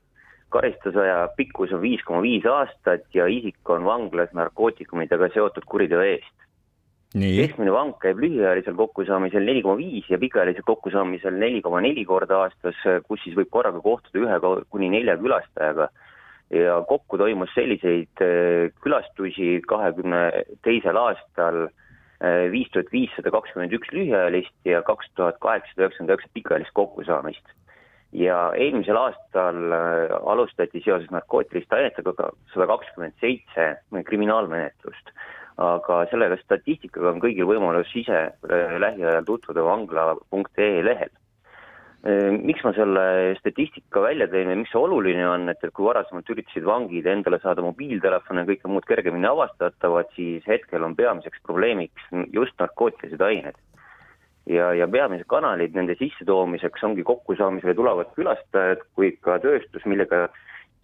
karistusaja 0.55 1.29
pikkus 1.37 1.73
on 1.75 1.81
viis 1.83 2.03
koma 2.07 2.21
viis 2.23 2.45
aastat 2.47 3.09
ja 3.15 3.25
isik 3.27 3.71
on 3.75 3.85
vanglas 3.85 4.31
narkootikumidega 4.39 5.29
seotud 5.35 5.65
kuriteo 5.67 6.01
eest. 6.01 6.37
keskmine 7.15 7.73
vang 7.73 7.97
käib 7.99 8.23
lühiajalisel 8.23 8.77
kokkusaamisel 8.79 9.45
neli 9.45 9.63
koma 9.63 9.77
viis 9.77 10.11
ja 10.11 10.19
pikaajalisel 10.19 10.63
kokkusaamisel 10.67 11.35
neli 11.39 11.63
koma 11.63 11.81
neli 11.81 12.05
korda 12.05 12.39
aastas, 12.45 12.79
kus 13.09 13.21
siis 13.25 13.37
võib 13.37 13.51
korraga 13.51 13.81
kohtuda 13.81 14.25
ühe 14.25 14.65
kuni 14.71 14.89
nelja 14.95 15.17
külastajaga 15.19 15.89
ja 16.51 16.83
kokku 16.89 17.19
toimus 17.19 17.51
selliseid 17.55 18.23
äh, 18.23 18.71
külastusi 18.83 19.61
kahekümne 19.69 20.45
teisel 20.63 20.97
aastal 20.97 21.67
viis 22.53 22.71
tuhat 22.73 22.93
viissada 22.93 23.33
kakskümmend 23.35 23.75
üks 23.77 23.91
lühiajalist 23.93 24.55
ja 24.69 24.83
kaks 24.87 25.11
tuhat 25.19 25.39
kaheksasada 25.45 25.87
üheksakümmend 25.87 26.15
üheksa 26.15 26.35
pikaajalist 26.35 26.75
kokkusaamist. 26.81 27.47
ja 28.15 28.53
eelmisel 28.55 28.97
aastal 28.97 29.57
äh, 29.75 30.13
alustati 30.31 30.81
seoses 30.85 31.11
narkootiliste 31.11 31.75
ainetega 31.75 32.29
sada 32.53 32.67
kakskümmend 32.71 33.17
seitse 33.21 33.67
kriminaalmenetlust. 34.11 35.11
aga 35.57 36.05
selle 36.11 36.37
statistikaga 36.45 37.11
on 37.11 37.21
kõigil 37.25 37.51
võimalus 37.51 37.91
ise 37.99 38.21
äh, 38.31 38.79
lähiajal 38.87 39.27
tutvuda 39.27 39.67
vangla.ee 39.67 40.83
lehel 40.87 41.13
miks 42.05 42.61
ma 42.67 42.75
selle 42.77 43.05
statistika 43.39 44.03
välja 44.05 44.27
tõin 44.29 44.51
või 44.51 44.59
miks 44.61 44.75
see 44.75 44.81
oluline 44.81 45.25
on, 45.25 45.49
et, 45.49 45.63
et 45.65 45.73
kui 45.73 45.87
varasemalt 45.87 46.29
üritasid 46.29 46.67
vangid 46.69 47.07
endale 47.09 47.39
saada 47.41 47.65
mobiiltelefone 47.65 48.43
ja 48.43 48.49
kõike 48.51 48.69
muud 48.69 48.85
kergemini 48.89 49.31
avastatavad, 49.31 50.11
siis 50.17 50.45
hetkel 50.49 50.85
on 50.85 50.97
peamiseks 50.99 51.41
probleemiks 51.49 52.11
just 52.35 52.61
narkootilised 52.61 53.25
ained. 53.25 53.57
ja, 54.45 54.75
ja 54.77 54.89
peamised 54.89 55.25
kanalid 55.33 55.73
nende 55.73 55.97
sissetoomiseks 55.97 56.85
ongi 56.85 57.03
kokkusaamisele 57.09 57.75
tulevad 57.75 58.13
külastajad 58.19 58.85
kui 58.95 59.15
ka 59.25 59.39
tööstus, 59.41 59.87
millega 59.89 60.27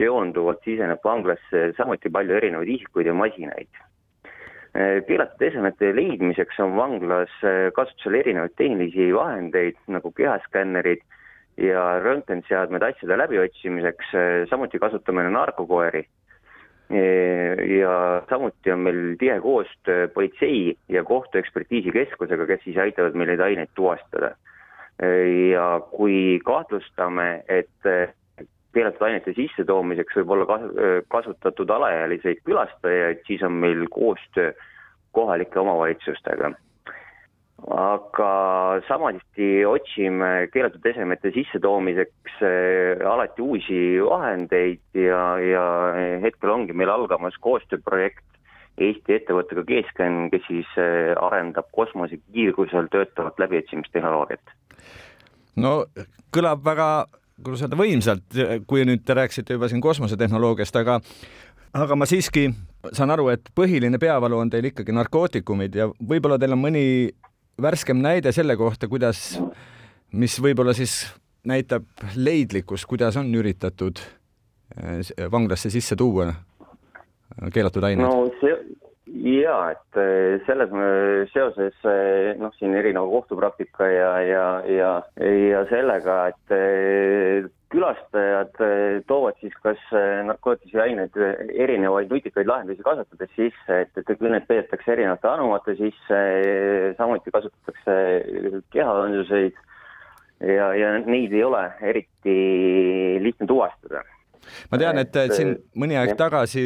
seonduvalt 0.01 0.65
siseneb 0.65 1.05
vanglasse 1.05 1.75
samuti 1.77 2.09
palju 2.09 2.41
erinevaid 2.41 2.73
isikuid 2.79 3.13
ja 3.13 3.15
masinaid 3.15 3.69
ehm, 4.75 5.05
keelatud 5.07 5.47
esemete 5.49 5.95
leidmiseks 5.97 6.61
on 6.65 6.77
vanglas 6.77 7.33
ehm, 7.43 7.71
kasutusel 7.77 8.21
erinevaid 8.21 8.57
tehnilisi 8.59 9.11
vahendeid 9.15 9.79
nagu 9.89 10.13
kehaskännerid 10.17 11.03
ja 11.61 11.99
röntgenseadmed 12.01 12.83
asjade 12.83 13.19
läbiotsimiseks, 13.19 14.15
samuti 14.51 14.79
kasutame 14.79 15.27
narkokoeri. 15.31 16.07
ja 17.81 18.23
samuti 18.31 18.73
on 18.73 18.81
meil 18.83 19.17
tihe 19.19 19.41
koostöö 19.41 20.09
politsei 20.09 20.75
ja 20.89 21.05
kohtuekspertiisikeskusega, 21.05 22.47
kes 22.47 22.65
siis 22.65 22.79
aitavad 22.83 23.15
meil 23.15 23.31
neid 23.31 23.41
aineid 23.41 23.71
tuvastada. 23.75 24.33
ja 25.51 25.81
kui 25.91 26.41
kahtlustame, 26.45 27.45
et 27.49 27.91
keelatud 28.75 29.03
ainete 29.07 29.35
sissetoomiseks 29.37 30.21
võib 30.21 30.35
olla 30.37 30.59
kasutatud 31.11 31.71
alaealiseid 31.71 32.43
külastajaid, 32.47 33.23
siis 33.27 33.43
on 33.43 33.59
meil 33.63 33.87
koostöö 33.91 34.53
kohalike 35.17 35.59
omavalitsustega 35.59 36.53
aga 37.69 38.31
samuti 38.89 39.51
otsime 39.69 40.49
keelatud 40.53 40.87
esemete 40.87 41.33
sissetoomiseks 41.35 42.41
alati 43.11 43.43
uusi 43.43 43.81
vahendeid 44.05 44.81
ja, 44.97 45.23
ja 45.45 45.65
hetkel 46.23 46.55
ongi 46.55 46.77
meil 46.77 46.93
algamas 46.93 47.37
koostööprojekt 47.45 48.25
Eesti 48.81 49.13
ettevõttega 49.13 49.61
G-Scan, 49.69 50.31
kes 50.33 50.47
siis 50.47 50.69
arendab 51.21 51.67
kosmosekiirgusel 51.77 52.87
töötavat 52.89 53.43
läbiotsimistehnoloogiat. 53.43 54.55
no 55.61 55.85
kõlab 56.33 56.65
väga, 56.65 56.89
kuidas 57.45 57.65
öelda, 57.65 57.79
võimsalt, 57.81 58.41
kui 58.69 58.85
nüüd 58.89 59.05
te 59.07 59.17
rääkisite 59.17 59.57
juba 59.57 59.69
siin 59.71 59.83
kosmosetehnoloogiast, 59.85 60.77
aga 60.81 61.01
aga 61.77 61.97
ma 61.97 62.09
siiski 62.09 62.49
saan 62.97 63.13
aru, 63.15 63.29
et 63.35 63.51
põhiline 63.57 64.01
peavalu 64.03 64.41
on 64.43 64.51
teil 64.51 64.71
ikkagi 64.71 64.95
narkootikumid 64.97 65.77
ja 65.79 65.89
võib-olla 65.89 66.39
teil 66.41 66.57
on 66.57 66.63
mõni 66.63 66.85
värskem 67.61 68.01
näide 68.03 68.33
selle 68.35 68.57
kohta, 68.59 68.89
kuidas, 68.91 69.39
mis 70.13 70.39
võib-olla 70.43 70.75
siis 70.77 71.03
näitab 71.47 71.87
leidlikkust, 72.17 72.89
kuidas 72.91 73.17
on 73.21 73.31
üritatud 73.35 74.01
äh, 74.01 75.01
vanglasse 75.33 75.71
sisse 75.73 75.97
tuua 75.97 76.33
keelatud 77.55 77.85
aineid? 77.87 78.09
no 78.09 78.20
jaa, 79.31 79.71
et 79.75 80.01
äh, 80.01 80.41
selles 80.47 80.75
seoses 81.33 81.87
äh, 81.87 82.35
noh, 82.41 82.53
siin 82.59 82.75
erineva 82.75 83.07
kohtupraktika 83.11 83.89
ja, 83.91 84.13
ja, 84.27 84.45
ja, 84.67 84.93
ja 85.21 85.65
sellega, 85.71 86.21
et 86.35 87.51
külastajad 87.71 88.61
eh, 88.65 89.01
toovad 89.07 89.39
siis 89.41 89.55
kas 89.63 89.81
eh, 89.95 90.21
narkootilisi 90.27 90.81
aineid, 90.83 91.17
eh, 91.17 91.43
erinevaid 91.65 92.11
nutikaid 92.11 92.49
lahendusi 92.51 92.83
kasutades 92.87 93.31
sisse, 93.37 93.81
et, 93.85 93.93
et 93.95 94.07
kõik 94.09 94.25
need 94.27 94.47
peetakse 94.51 94.95
erinevate 94.97 95.31
anumate 95.31 95.77
sisse, 95.79 96.21
samuti 96.99 97.35
kasutatakse 97.35 97.97
kehaõnduseid 98.75 99.59
ja, 100.51 100.73
ja 100.75 100.95
neid 101.07 101.35
ei 101.37 101.45
ole 101.47 101.63
eriti 101.93 102.39
lihtne 103.23 103.47
tuvastada 103.51 104.03
ma 104.71 104.81
tean, 104.81 105.01
et 105.03 105.17
siin 105.35 105.57
mõni 105.79 105.99
aeg 106.01 106.17
tagasi 106.19 106.65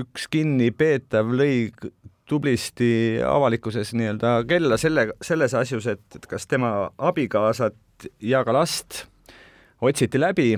üks 0.00 0.28
kinnipeetav 0.32 1.32
lõi 1.32 1.70
tublisti 2.26 3.18
avalikkuses 3.22 3.92
nii-öelda 3.94 4.38
kella 4.48 4.78
selle, 4.80 5.10
selles 5.22 5.54
asjus, 5.54 5.86
et, 5.92 6.02
et 6.18 6.26
kas 6.30 6.48
tema 6.50 6.90
abikaasat 6.98 8.08
ja 8.20 8.42
ka 8.44 8.54
last 8.56 9.04
otsiti 9.84 10.20
läbi, 10.20 10.54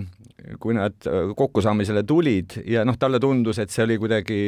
kui 0.62 0.76
nad 0.76 0.94
äh, 1.10 1.32
kokkusaamisele 1.36 2.04
tulid 2.08 2.60
ja 2.68 2.84
noh, 2.88 2.96
talle 2.98 3.20
tundus, 3.20 3.58
et 3.58 3.72
see 3.74 3.84
oli 3.84 3.98
kuidagi, 4.00 4.38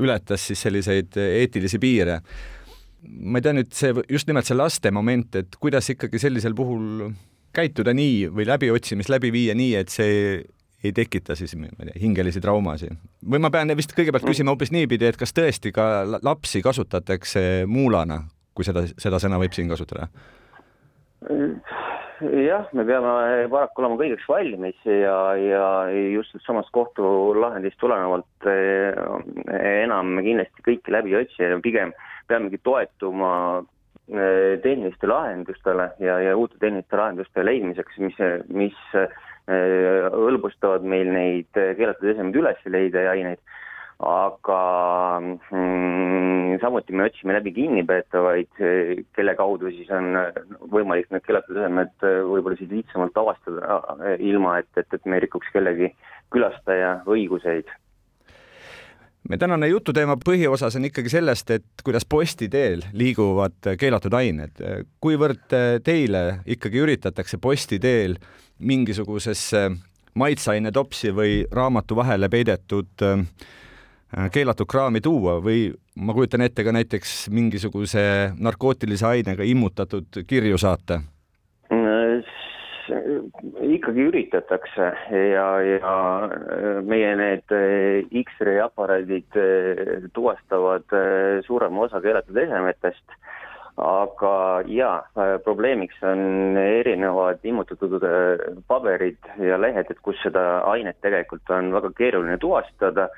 ületas 0.00 0.48
siis 0.50 0.62
selliseid 0.66 1.18
eetilisi 1.20 1.78
piire. 1.78 2.20
ma 3.00 3.38
ei 3.38 3.42
tea 3.44 3.52
nüüd 3.56 3.70
see, 3.72 3.94
just 4.12 4.28
nimelt 4.28 4.48
see 4.48 4.56
laste 4.56 4.90
moment, 4.92 5.36
et 5.36 5.54
kuidas 5.60 5.88
ikkagi 5.92 6.18
sellisel 6.20 6.54
puhul 6.56 7.12
käituda 7.56 7.94
nii 7.96 8.28
või 8.28 8.44
läbiotsimist 8.48 9.08
läbi 9.08 9.30
viia 9.32 9.54
nii, 9.56 9.74
et 9.80 9.92
see 9.92 10.42
ei 10.84 10.92
tekita 10.96 11.36
siis, 11.36 11.56
ma 11.56 11.68
ei 11.68 11.90
tea, 11.90 12.00
hingelisi 12.00 12.40
traumasid. 12.40 12.96
või 13.24 13.42
ma 13.42 13.50
pean 13.50 13.76
vist 13.76 13.94
kõigepealt 13.96 14.26
küsima 14.26 14.54
hoopis 14.54 14.72
niipidi, 14.72 15.10
et 15.10 15.20
kas 15.20 15.34
tõesti 15.36 15.72
ka 15.76 16.04
lapsi 16.22 16.62
kasutatakse 16.62 17.64
muulana, 17.66 18.22
kui 18.54 18.64
seda, 18.64 18.86
seda 18.98 19.20
sõna 19.22 19.40
võib 19.42 19.56
siin 19.56 19.68
kasutada? 19.68 20.08
jah, 22.20 22.68
me 22.76 22.84
peame 22.84 23.48
paraku 23.52 23.82
olema 23.82 23.98
kõigeks 24.00 24.28
valmis 24.28 24.78
ja, 24.84 25.16
ja 25.40 25.64
just 26.12 26.36
samast 26.44 26.70
kohtulahendist 26.76 27.78
tulenevalt 27.80 28.48
eh, 28.50 28.96
enam 29.84 30.18
kindlasti 30.20 30.66
kõiki 30.66 30.94
läbi 30.94 31.14
ei 31.14 31.22
otsi, 31.22 31.50
pigem 31.64 31.94
peamegi 32.28 32.60
toetuma 32.64 33.32
eh, 33.60 34.60
tehniliste 34.64 35.08
lahendustele 35.08 35.90
ja, 36.04 36.20
ja 36.26 36.36
uute 36.36 36.60
tehniliste 36.60 37.00
lahenduste 37.00 37.44
leidmiseks, 37.46 37.98
mis, 38.04 38.20
mis 38.52 38.78
eh, 39.00 39.16
hõlbustavad 40.14 40.84
meil 40.86 41.08
neid 41.14 41.62
esemeid 42.30 42.40
üles 42.40 42.70
leida 42.70 43.06
ja 43.06 43.16
aineid 43.16 43.40
aga 44.00 44.60
mm, 45.20 46.56
samuti 46.62 46.94
me 46.96 47.04
otsime 47.04 47.34
läbi 47.36 47.52
kinnipeetavaid, 47.52 48.48
kelle 49.12 49.34
kaudu 49.36 49.68
siis 49.74 49.90
on 49.92 50.16
võimalik 50.72 51.10
need 51.12 51.26
keelatud 51.26 51.58
esemed 51.58 51.92
võib-olla 52.00 52.56
siis 52.56 52.70
lihtsamalt 52.72 53.16
avastada, 53.20 53.82
ilma 54.18 54.58
et, 54.62 54.70
et, 54.80 54.88
et 54.96 55.04
me 55.04 55.20
rikuks 55.20 55.52
kellegi 55.52 55.92
külastaja 56.32 57.02
õiguseid 57.04 57.68
me 59.28 59.36
tänane 59.36 59.68
jututeema 59.68 60.16
põhiosas 60.16 60.78
on 60.78 60.88
ikkagi 60.88 61.12
sellest, 61.12 61.50
et 61.52 61.84
kuidas 61.84 62.06
posti 62.08 62.48
teel 62.48 62.86
liiguvad 62.96 63.74
keelatud 63.78 64.16
ained. 64.16 64.64
kuivõrd 65.00 65.52
teile 65.84 66.40
ikkagi 66.48 66.80
üritatakse 66.80 67.36
posti 67.36 67.78
teel 67.78 68.16
mingisugusesse 68.64 69.68
maitseainetopsi 70.14 71.14
või 71.14 71.44
raamatu 71.52 71.96
vahele 71.96 72.28
peidetud 72.28 73.04
äh, 73.06 73.22
keelatud 74.32 74.68
kraami 74.70 75.00
tuua 75.00 75.38
või 75.44 75.70
ma 76.00 76.14
kujutan 76.16 76.44
ette 76.46 76.64
ka 76.66 76.72
näiteks 76.74 77.30
mingisuguse 77.30 78.02
narkootilise 78.38 79.06
ainega 79.06 79.46
immutatud 79.46 80.22
kirju 80.26 80.58
saata? 80.58 81.02
ikkagi 83.70 84.02
üritatakse 84.02 84.86
ja, 85.30 85.44
ja 85.62 85.92
meie 86.82 87.12
need 87.20 87.52
äh, 87.54 88.08
X-ray 88.24 88.58
aparaadid 88.64 89.38
äh, 89.38 90.08
tuvastavad 90.16 90.90
suurema 91.46 91.84
osa 91.86 92.00
keelatud 92.02 92.40
esemetest 92.42 93.14
aga 93.80 94.34
jaa, 94.68 94.98
probleemiks 95.44 96.02
on 96.06 96.58
erinevad 96.60 97.44
immutatud 97.46 97.96
äh, 98.04 98.42
paberid 98.68 99.30
ja 99.40 99.58
lehed, 99.60 99.90
et 99.90 100.00
kus 100.04 100.18
seda 100.24 100.62
ainet 100.70 101.00
tegelikult 101.04 101.50
on 101.54 101.72
väga 101.74 101.92
keeruline 101.98 102.38
tuvastada 102.42 103.08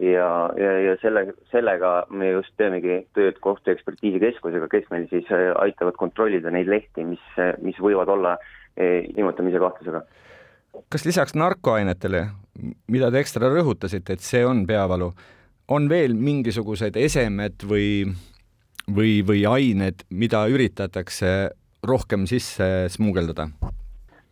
ja, 0.00 0.28
ja, 0.60 0.72
ja 0.84 0.96
selle, 1.02 1.26
sellega 1.52 1.92
me 2.10 2.32
just 2.34 2.52
teemegi 2.60 3.00
tööd 3.16 3.40
kohtuekspertiisi 3.44 4.22
keskusega, 4.22 4.68
kes 4.72 4.88
meil 4.92 5.06
siis 5.12 5.28
äh, 5.34 5.50
aitavad 5.62 5.98
kontrollida 6.00 6.52
neid 6.52 6.70
lehti, 6.70 7.06
mis, 7.14 7.26
mis 7.64 7.80
võivad 7.80 8.12
olla 8.12 8.36
äh, 8.36 9.08
immutamise 9.16 9.62
kahtlusega. 9.62 10.04
kas 10.92 11.06
lisaks 11.06 11.36
narkoainetele, 11.38 12.26
mida 12.92 13.10
te 13.10 13.22
ekstra 13.22 13.52
rõhutasite, 13.52 14.18
et 14.18 14.26
see 14.26 14.44
on 14.46 14.66
peavalu, 14.68 15.12
on 15.70 15.88
veel 15.88 16.16
mingisugused 16.18 16.96
esemed 16.98 17.62
või 17.68 18.10
või, 18.96 19.20
või 19.26 19.44
ained, 19.48 20.04
mida 20.10 20.44
üritatakse 20.50 21.50
rohkem 21.86 22.26
sisse 22.30 22.88
smuugeldada? 22.92 23.50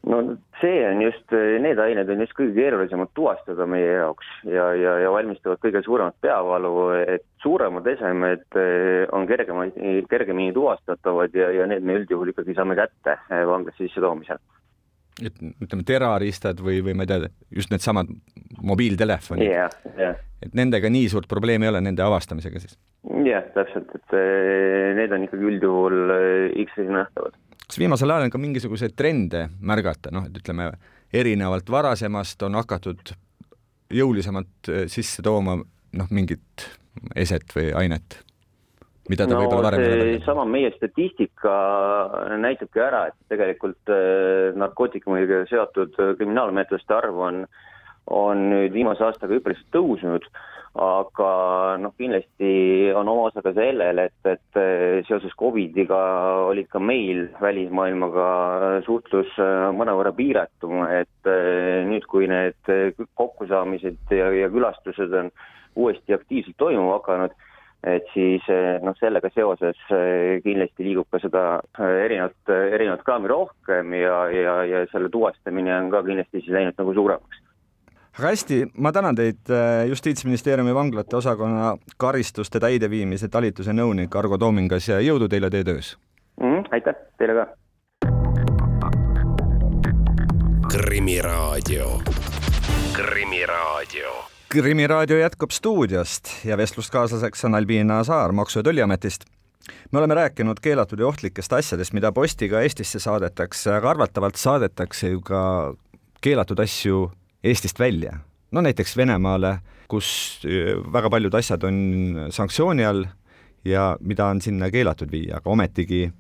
no 0.09 0.19
see 0.61 0.79
on 0.89 1.03
just, 1.03 1.33
need 1.61 1.79
ained 1.83 2.11
on 2.11 2.23
just 2.23 2.35
kõige 2.39 2.55
keerulisemad 2.57 3.11
tuvastada 3.19 3.67
meie 3.69 3.91
jaoks 3.99 4.29
ja, 4.49 4.71
ja, 4.79 4.95
ja 5.05 5.11
valmistavad 5.13 5.61
kõige 5.63 5.83
suuremat 5.85 6.17
peavalu, 6.25 6.75
et 7.17 7.27
suuremad 7.43 7.87
esemed 7.93 8.47
eh, 8.59 9.05
on 9.13 9.27
kergemini, 9.29 9.99
kergemini 10.11 10.55
tuvastatavad 10.57 11.35
ja, 11.37 11.51
ja 11.55 11.67
need 11.71 11.85
me 11.85 11.99
üldjuhul 12.01 12.33
ikkagi 12.33 12.57
saame 12.57 12.79
kätte 12.79 13.19
eh, 13.19 13.45
vanglasse 13.49 13.85
sissetoomisel 13.85 14.41
et 15.25 15.41
ütleme, 15.65 15.85
teraristad 15.87 16.61
või, 16.63 16.81
või 16.85 16.95
ma 16.99 17.07
ei 17.07 17.11
tea, 17.11 17.31
just 17.55 17.73
needsamad 17.73 18.11
mobiiltelefonid 18.63 19.49
yeah,. 19.49 19.73
Yeah. 19.97 20.19
et 20.45 20.55
nendega 20.59 20.91
nii 20.93 21.09
suurt 21.13 21.29
probleemi 21.31 21.67
ei 21.69 21.73
ole 21.73 21.83
nende 21.85 22.05
avastamisega 22.05 22.63
siis? 22.63 22.77
jah 23.07 23.25
yeah,, 23.25 23.49
täpselt, 23.57 23.91
et 23.99 24.17
eh, 24.19 24.93
need 24.99 25.15
on 25.15 25.27
ikkagi 25.29 25.51
üldjuhul 25.53 26.15
eh, 26.15 26.61
X-is 26.67 26.93
nähtavad. 26.93 27.39
kas 27.65 27.81
viimasel 27.81 28.15
ajal 28.15 28.29
on 28.29 28.35
ka 28.35 28.43
mingisuguseid 28.43 28.97
trende 28.99 29.49
märgata, 29.61 30.13
noh, 30.15 30.29
et 30.29 30.39
ütleme, 30.43 30.71
erinevalt 31.15 31.71
varasemast 31.73 32.43
on 32.47 32.59
hakatud 32.61 33.15
jõulisemalt 33.95 34.73
eh, 34.73 34.87
sisse 34.93 35.25
tooma 35.25 35.59
noh, 35.59 36.11
mingit 36.15 36.69
eset 37.17 37.47
või 37.55 37.71
ainet 37.79 38.23
mida 39.09 39.25
ta 39.27 39.35
no, 39.35 39.41
võib-olla 39.43 39.71
varem 39.71 39.85
ei 39.85 39.95
ole 39.95 40.19
sama 40.27 40.45
meie 40.49 40.71
statistika 40.77 41.55
näitabki 42.41 42.83
ära, 42.83 43.07
et 43.11 43.33
tegelikult 43.33 43.93
äh, 43.93 44.53
narkootikumiga 44.59 45.45
seotud 45.51 45.97
äh, 45.97 46.13
kriminaalmenetluste 46.19 46.95
arv 46.97 47.25
on, 47.31 47.43
on 48.13 48.47
nüüd 48.53 48.77
viimase 48.77 49.07
aastaga 49.07 49.37
hüppeliselt 49.37 49.71
tõusnud, 49.73 50.29
aga 50.79 51.31
noh, 51.81 51.95
kindlasti 51.99 52.53
on 52.95 53.09
oma 53.09 53.31
osa 53.31 53.43
ka 53.43 53.55
sellel, 53.57 54.05
et, 54.05 54.19
et 54.29 54.61
äh, 54.61 55.01
seoses 55.09 55.33
Covidiga 55.41 56.03
olid 56.51 56.69
ka 56.73 56.83
meil 56.83 57.31
välismaailmaga 57.41 58.29
suhtlus 58.87 59.33
mõnevõrra 59.81 60.13
piiratum, 60.17 60.85
et 60.93 61.33
nüüd, 61.89 62.05
kui 62.13 62.29
need 62.29 62.73
kokkusaamised 63.17 64.13
ja, 64.13 64.29
ja 64.37 64.53
külastused 64.53 65.17
on 65.17 65.33
uuesti 65.79 66.13
aktiivselt 66.13 66.59
toimuma 66.61 66.99
hakanud 66.99 67.33
et 67.87 68.07
siis 68.13 68.43
eh, 68.51 68.79
noh, 68.83 68.97
sellega 68.99 69.31
seoses 69.31 69.79
eh, 69.95 70.39
kindlasti 70.43 70.87
liigub 70.87 71.07
ka 71.13 71.21
seda 71.23 71.43
eh, 71.79 71.99
erinevat, 72.07 72.51
erinevat 72.75 73.05
kraami 73.07 73.31
rohkem 73.31 73.93
ja, 73.95 74.17
ja, 74.35 74.57
ja 74.67 74.81
selle 74.93 75.11
tuvastamine 75.15 75.77
on 75.77 75.93
ka 75.93 76.03
kindlasti 76.07 76.43
siis 76.43 76.57
läinud 76.57 76.79
nagu 76.79 76.95
suuremaks 76.97 77.45
aga 78.19 78.33
hästi, 78.33 78.59
ma 78.83 78.91
tänan 78.91 79.15
teid, 79.15 79.47
Justiitsministeeriumi 79.89 80.75
vanglate 80.75 81.17
osakonna 81.17 81.77
karistuste 82.03 82.59
täideviimise 82.59 83.29
talituse 83.31 83.71
nõunik 83.77 84.17
Argo 84.19 84.39
Toomingas 84.43 84.89
ja 84.91 84.99
jõudu 85.05 85.31
teile 85.31 85.51
teie 85.55 85.67
töös 85.69 85.95
mm! 86.41 86.51
-hmm, 86.51 86.67
aitäh, 86.75 86.99
teile 87.19 87.39
ka! 87.39 87.47
krimiraadio, 90.69 91.87
Krimiraadio 92.97 94.38
krimiraadio 94.49 95.19
jätkub 95.19 95.51
stuudiost 95.51 96.29
ja 96.45 96.57
vestluskaaslaseks 96.57 97.45
on 97.45 97.55
Albiina 97.55 98.05
Saar 98.05 98.33
Maksu- 98.33 98.59
ja 98.59 98.63
Tolliametist. 98.63 99.25
me 99.93 99.99
oleme 99.99 100.15
rääkinud 100.15 100.57
keelatud 100.63 100.99
ja 100.99 101.07
ohtlikest 101.07 101.53
asjadest, 101.53 101.93
mida 101.93 102.13
postiga 102.13 102.61
Eestisse 102.61 102.99
saadetakse, 102.99 103.75
aga 103.75 103.91
arvatavalt 103.91 104.37
saadetakse 104.37 105.09
ju 105.09 105.21
ka 105.21 105.75
keelatud 106.21 106.59
asju 106.59 107.13
Eestist 107.45 107.79
välja. 107.79 108.19
no 108.51 108.61
näiteks 108.61 108.97
Venemaale, 108.97 109.59
kus 109.89 110.41
väga 110.93 111.11
paljud 111.11 111.35
asjad 111.35 111.65
on 111.65 112.17
sanktsiooni 112.31 112.85
all 112.85 113.05
ja 113.65 113.97
mida 114.01 114.27
on 114.27 114.41
sinna 114.41 114.71
keelatud 114.71 115.11
viia, 115.11 115.37
aga 115.37 115.51
ometigi 115.51 116.13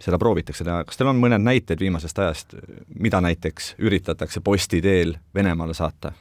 seda 0.00 0.18
proovitakse 0.18 0.64
teha. 0.64 0.84
kas 0.84 0.96
teil 0.96 1.08
on 1.08 1.20
mõned 1.20 1.38
näited 1.38 1.80
viimasest 1.80 2.18
ajast, 2.18 2.54
mida 2.98 3.20
näiteks 3.20 3.74
üritatakse 3.78 4.40
posti 4.40 4.82
teel 4.82 5.14
Venemaale 5.34 5.74
saata? 5.74 6.12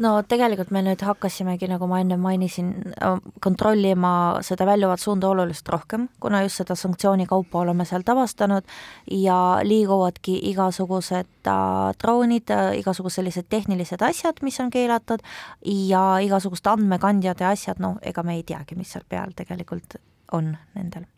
No 0.00 0.12
tegelikult 0.28 0.72
me 0.74 0.82
nüüd 0.84 1.02
hakkasimegi, 1.04 1.68
nagu 1.70 1.86
ma 1.90 2.00
enne 2.02 2.16
mainisin, 2.20 2.70
äh, 2.96 3.18
kontrollima 3.44 4.12
seda 4.46 4.66
väljuvat 4.68 5.02
suunda 5.02 5.28
oluliselt 5.30 5.68
rohkem, 5.74 6.08
kuna 6.20 6.42
just 6.46 6.62
seda 6.62 6.76
sanktsioonikaupa 6.78 7.62
oleme 7.64 7.84
sealt 7.88 8.08
avastanud 8.08 8.66
ja 9.12 9.38
liiguvadki 9.66 10.38
igasugused 10.52 11.50
äh, 11.50 11.92
droonid 12.00 12.52
äh,, 12.54 12.72
igasugused 12.80 13.20
sellised 13.20 13.50
tehnilised 13.52 14.02
asjad, 14.06 14.40
mis 14.46 14.60
on 14.62 14.70
keelatud 14.72 15.24
ja 15.66 16.04
igasugused 16.24 16.68
andmekandjad 16.70 17.42
ja 17.42 17.54
asjad, 17.54 17.80
noh, 17.82 17.98
ega 18.02 18.24
me 18.24 18.38
ei 18.38 18.44
teagi, 18.46 18.78
mis 18.78 18.92
seal 18.94 19.04
peal 19.08 19.34
tegelikult 19.36 19.98
on 20.36 20.54
nendel. 20.76 21.08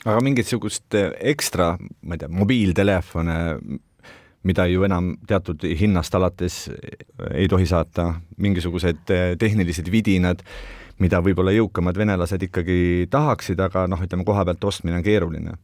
Aga 0.00 0.22
mingisugust 0.24 0.96
ekstra, 0.96 1.74
ma 1.76 2.16
ei 2.16 2.22
tea, 2.22 2.30
mobiiltelefone, 2.32 3.36
mida 4.42 4.66
ju 4.66 4.84
enam 4.84 5.14
teatud 5.28 5.64
hinnast 5.76 6.14
alates 6.14 6.62
ei 7.34 7.48
tohi 7.48 7.66
saata, 7.66 8.14
mingisugused 8.40 9.12
eh, 9.12 9.34
tehnilised 9.38 9.90
vidinad, 9.92 10.44
mida 11.00 11.20
võib-olla 11.24 11.52
jõukamad 11.56 11.96
venelased 11.96 12.42
ikkagi 12.48 13.08
tahaksid, 13.10 13.60
aga 13.60 13.86
noh, 13.88 14.00
ütleme 14.04 14.24
koha 14.24 14.44
pealt 14.48 14.64
ostmine 14.72 15.00
on 15.00 15.04
keeruline 15.04 15.56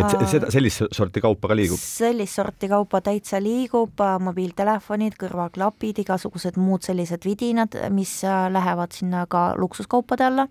et 0.00 0.28
seda, 0.30 0.50
sellist 0.52 0.84
sorti 0.94 1.22
kaupa 1.24 1.50
ka 1.50 1.56
liigub? 1.56 1.80
sellist 1.80 2.40
sorti 2.40 2.68
kaupa 2.68 3.00
täitsa 3.04 3.40
liigub, 3.42 4.02
mobiiltelefonid, 4.28 5.16
kõrvaklapid, 5.20 6.02
igasugused 6.04 6.58
muud 6.60 6.86
sellised 6.86 7.26
vidinad, 7.26 7.76
mis 7.94 8.18
äh, 8.24 8.46
lähevad 8.52 8.96
sinna 8.96 9.26
ka 9.30 9.48
luksuskaupade 9.58 10.26
alla 10.26 10.48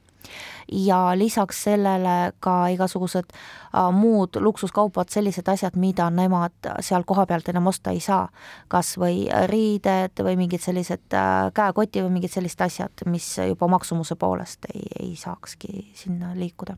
ja 0.72 1.12
lisaks 1.18 1.64
sellele 1.68 2.34
ka 2.40 2.56
igasugused 2.74 3.34
äh, 3.34 3.90
muud 3.94 4.40
luksuskaupad, 4.42 5.10
sellised 5.14 5.48
asjad, 5.52 5.78
mida 5.80 6.10
nemad 6.10 6.72
seal 6.80 7.06
kohapealt 7.06 7.50
enam 7.54 7.68
osta 7.68 7.94
ei 7.94 8.00
saa. 8.00 8.28
kas 8.68 8.96
või 8.98 9.28
riided 9.52 10.24
või 10.24 10.38
mingid 10.40 10.64
sellised 10.64 11.14
äh, 11.14 11.52
käekoti 11.54 12.04
või 12.06 12.18
mingid 12.20 12.34
sellised 12.34 12.66
asjad, 12.66 13.06
mis 13.06 13.28
juba 13.38 13.68
maksumuse 13.68 14.16
poolest 14.16 14.66
ei, 14.74 14.88
ei 15.00 15.16
saakski 15.16 15.92
sinna 15.94 16.34
liikuda. 16.36 16.78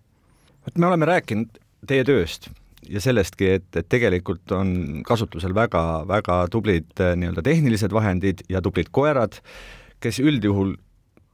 vot 0.65 0.77
me 0.77 0.88
oleme 0.88 1.06
rääkinud 1.06 1.66
teie 1.87 2.05
tööst 2.07 2.49
ja 2.87 3.01
sellestki, 3.03 3.49
et, 3.59 3.67
et 3.75 3.87
tegelikult 3.89 4.51
on 4.55 5.01
kasutusel 5.07 5.55
väga-väga 5.57 6.39
tublid 6.53 7.03
äh, 7.03 7.15
nii-öelda 7.19 7.43
tehnilised 7.45 7.93
vahendid 7.93 8.45
ja 8.49 8.61
tublid 8.63 8.91
koerad, 8.95 9.39
kes 10.03 10.21
üldjuhul 10.23 10.75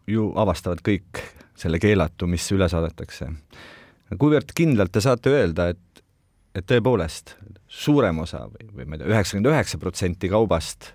ju 0.10 0.32
avastavad 0.40 0.82
kõik 0.84 1.22
selle 1.60 1.80
keelatu, 1.80 2.28
mis 2.28 2.46
üle 2.52 2.68
saadetakse. 2.70 3.30
kuivõrd 4.20 4.52
kindlalt 4.56 4.92
te 4.92 5.02
saate 5.02 5.32
öelda, 5.32 5.70
et, 5.74 6.04
et 6.56 6.66
tõepoolest 6.70 7.36
suurem 7.68 8.20
osa 8.24 8.46
või, 8.50 8.68
või 8.74 8.86
ma 8.88 8.96
ei 8.96 9.04
tea, 9.04 9.14
üheksakümmend 9.14 9.52
üheksa 9.54 9.80
protsenti 9.82 10.30
kaubast 10.30 10.92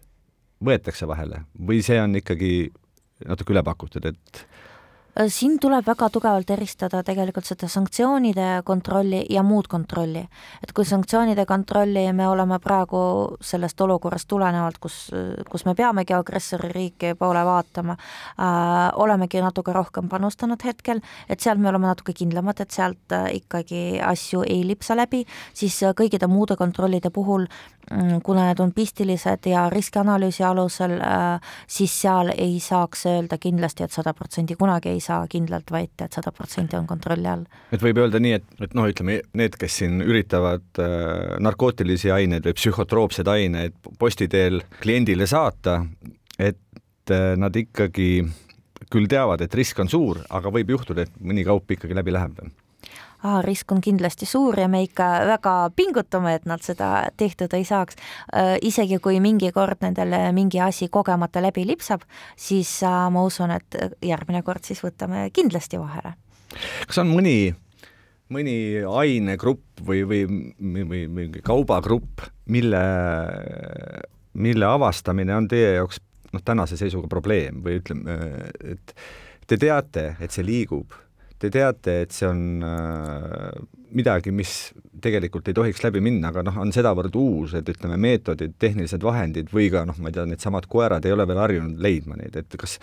võetakse 0.65 1.07
vahele 1.07 1.45
või 1.59 1.81
see 1.87 1.99
on 2.03 2.19
ikkagi 2.19 2.71
natuke 3.27 3.55
üle 3.55 3.63
pakutud, 3.67 4.05
et 4.07 4.45
siin 5.27 5.59
tuleb 5.59 5.87
väga 5.87 6.09
tugevalt 6.15 6.51
eristada 6.55 7.01
tegelikult 7.03 7.47
seda 7.49 7.69
sanktsioonide 7.71 8.63
kontrolli 8.65 9.25
ja 9.31 9.43
muud 9.43 9.67
kontrolli. 9.69 10.23
et 10.63 10.73
kui 10.73 10.85
sanktsioonide 10.85 11.47
kontrolli 11.47 12.13
me 12.13 12.29
oleme 12.29 12.59
praegu 12.59 13.01
sellest 13.41 13.81
olukorrast 13.81 14.29
tulenevalt, 14.29 14.79
kus, 14.79 15.11
kus 15.51 15.65
me 15.65 15.75
peamegi 15.75 16.15
agressoririiki 16.15 17.15
poole 17.19 17.45
vaatama 17.45 17.97
äh,, 17.97 18.93
olemegi 18.95 19.41
natuke 19.41 19.73
rohkem 19.73 20.09
panustanud 20.09 20.65
hetkel, 20.65 21.01
et 21.29 21.41
sealt 21.41 21.59
me 21.59 21.69
oleme 21.69 21.87
natuke 21.87 22.13
kindlamad, 22.13 22.61
et 22.61 22.71
sealt 22.71 23.13
äh, 23.13 23.33
ikkagi 23.41 23.99
asju 24.05 24.45
ei 24.47 24.63
lipsa 24.67 24.97
läbi, 24.97 25.25
siis 25.55 25.83
äh, 25.83 25.97
kõikide 25.99 26.31
muude 26.31 26.57
kontrollide 26.57 27.11
puhul 27.11 27.49
Mm, 27.91 28.21
kuna 28.23 28.45
need 28.45 28.59
on 28.61 28.73
pistilised 28.73 29.47
ja 29.49 29.71
riskianalüüsi 29.71 30.45
alusel, 30.45 30.99
äh, 31.01 31.41
siis 31.67 31.95
seal 32.03 32.29
ei 32.37 32.59
saaks 32.61 33.07
öelda 33.07 33.39
kindlasti 33.41 33.83
et, 33.83 33.89
et 33.89 33.97
sada 33.97 34.13
protsenti, 34.15 34.57
kunagi 34.61 34.91
ei 34.93 35.01
saa 35.01 35.08
kindlalt 35.31 35.71
väita, 35.73 36.07
et 36.07 36.17
sada 36.19 36.33
protsenti 36.35 36.77
on 36.79 36.87
kontrolli 36.89 37.29
all. 37.31 37.47
et 37.73 37.83
võib 37.83 38.01
öelda 38.03 38.21
nii, 38.23 38.35
et, 38.39 38.47
et 38.65 38.77
noh, 38.79 38.89
ütleme 38.91 39.21
need, 39.39 39.57
kes 39.61 39.81
siin 39.83 40.03
üritavad 40.05 40.83
äh, 40.83 41.39
narkootilisi 41.45 42.13
aineid 42.15 42.47
või 42.49 42.57
psühhotroopseid 42.59 43.33
aineid 43.33 43.77
posti 43.99 44.29
teel 44.29 44.63
kliendile 44.83 45.29
saata, 45.31 45.81
et 46.39 47.15
äh, 47.15 47.35
nad 47.41 47.57
ikkagi 47.57 48.11
küll 48.93 49.11
teavad, 49.11 49.43
et 49.45 49.55
risk 49.59 49.79
on 49.83 49.91
suur, 49.91 50.23
aga 50.31 50.53
võib 50.55 50.73
juhtuda, 50.77 51.05
et 51.05 51.21
mõni 51.21 51.45
kaup 51.47 51.77
ikkagi 51.77 51.97
läbi 51.97 52.15
läheb 52.15 52.41
ah, 53.23 53.41
risk 53.45 53.73
on 53.73 53.81
kindlasti 53.85 54.27
suur 54.27 54.59
ja 54.61 54.69
me 54.69 54.83
ikka 54.87 55.09
väga 55.29 55.55
pingutame, 55.77 56.35
et 56.39 56.49
nad 56.49 56.63
seda 56.65 57.09
tehtud 57.17 57.55
ei 57.57 57.65
saaks. 57.69 57.99
Äh, 58.33 58.57
isegi 58.63 59.01
kui 59.03 59.21
mingi 59.21 59.53
kord 59.55 59.83
nendele 59.85 60.29
mingi 60.37 60.61
asi 60.61 60.89
kogemata 60.89 61.43
läbi 61.43 61.67
lipsab, 61.69 62.05
siis 62.37 62.83
äh, 62.87 63.07
ma 63.13 63.25
usun, 63.27 63.55
et 63.57 63.79
järgmine 64.05 64.43
kord 64.47 64.67
siis 64.69 64.83
võtame 64.85 65.29
kindlasti 65.33 65.81
vahele. 65.81 66.15
kas 66.89 66.99
on 67.03 67.11
mõni 67.13 67.55
mõni 68.33 68.85
ainegrupp 68.85 69.81
või, 69.85 70.03
või, 70.05 70.25
või 70.61 71.07
mingi 71.09 71.41
kaubagrupp, 71.45 72.27
mille, 72.53 72.83
mille 74.37 74.69
avastamine 74.69 75.37
on 75.37 75.49
teie 75.49 75.75
jaoks 75.79 76.03
noh, 76.33 76.45
tänase 76.45 76.77
seisuga 76.77 77.09
probleem 77.09 77.63
või 77.65 77.79
ütleme, 77.81 78.19
et 78.75 78.95
te 79.49 79.57
teate, 79.61 80.11
et 80.21 80.35
see 80.35 80.45
liigub 80.45 80.93
te 81.39 81.51
teate, 81.55 82.01
et 82.05 82.15
see 82.15 82.29
on 82.29 82.65
äh, 82.67 83.53
midagi, 83.99 84.33
mis 84.35 84.73
tegelikult 85.03 85.49
ei 85.49 85.57
tohiks 85.57 85.85
läbi 85.85 86.03
minna, 86.05 86.33
aga 86.33 86.43
noh, 86.47 86.59
on 86.65 86.75
sedavõrd 86.75 87.15
uus, 87.19 87.55
et 87.59 87.69
ütleme, 87.71 87.97
meetodid, 88.01 88.57
tehnilised 88.59 89.05
vahendid 89.05 89.53
või 89.55 89.71
ka 89.73 89.85
noh, 89.89 89.97
ma 90.03 90.11
ei 90.11 90.19
tea, 90.19 90.27
needsamad 90.29 90.67
koerad 90.71 91.07
ei 91.07 91.15
ole 91.15 91.27
veel 91.31 91.41
harjunud 91.45 91.81
leidma 91.83 92.19
neid, 92.19 92.37
et 92.41 92.59
kas 92.59 92.79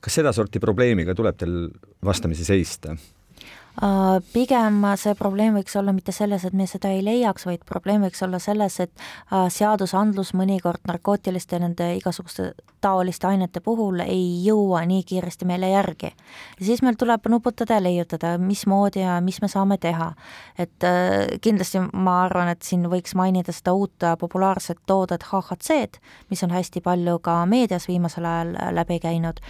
kas 0.00 0.16
sedasorti 0.20 0.60
probleemiga 0.62 1.14
tuleb 1.16 1.38
teil 1.40 1.56
vastamisi 2.04 2.46
seista? 2.46 2.96
Äh, 3.80 4.20
pigem 4.34 4.82
see 5.00 5.14
probleem 5.16 5.54
võiks 5.56 5.72
olla 5.80 5.94
mitte 5.96 6.12
selles, 6.12 6.42
et 6.44 6.52
me 6.52 6.66
seda 6.68 6.90
ei 6.92 7.00
leiaks, 7.00 7.46
vaid 7.48 7.62
probleem 7.64 8.02
võiks 8.04 8.20
olla 8.26 8.36
selles, 8.42 8.76
et 8.84 8.92
äh, 9.32 9.46
seadusandlus 9.48 10.34
mõnikord 10.36 10.84
narkootiliste 10.88 11.56
nende 11.62 11.86
igasuguste 11.96 12.50
taoliste 12.84 13.30
ainete 13.30 13.62
puhul 13.64 14.02
ei 14.04 14.44
jõua 14.44 14.82
nii 14.88 15.00
kiiresti 15.08 15.48
meile 15.48 15.72
järgi. 15.72 16.12
ja 16.60 16.66
siis 16.66 16.84
meil 16.84 17.00
tuleb 17.00 17.24
nuputada 17.32 17.80
ja 17.80 17.86
leiutada, 17.86 18.36
mismoodi 18.38 19.00
ja 19.00 19.16
mis 19.24 19.40
me 19.40 19.48
saame 19.48 19.78
teha. 19.80 20.12
et 20.58 20.84
äh, 20.84 21.40
kindlasti 21.40 21.80
ma 21.92 22.20
arvan, 22.26 22.52
et 22.52 22.62
siin 22.62 22.84
võiks 22.84 23.16
mainida 23.16 23.52
seda 23.52 23.72
uut 23.72 23.96
populaarset 24.20 24.84
toodet 24.86 25.24
HHC-d, 25.32 26.04
mis 26.28 26.44
on 26.44 26.52
hästi 26.52 26.84
palju 26.84 27.18
ka 27.18 27.46
meedias 27.46 27.88
viimasel 27.88 28.28
ajal 28.28 28.58
läbi 28.76 29.00
käinud 29.00 29.40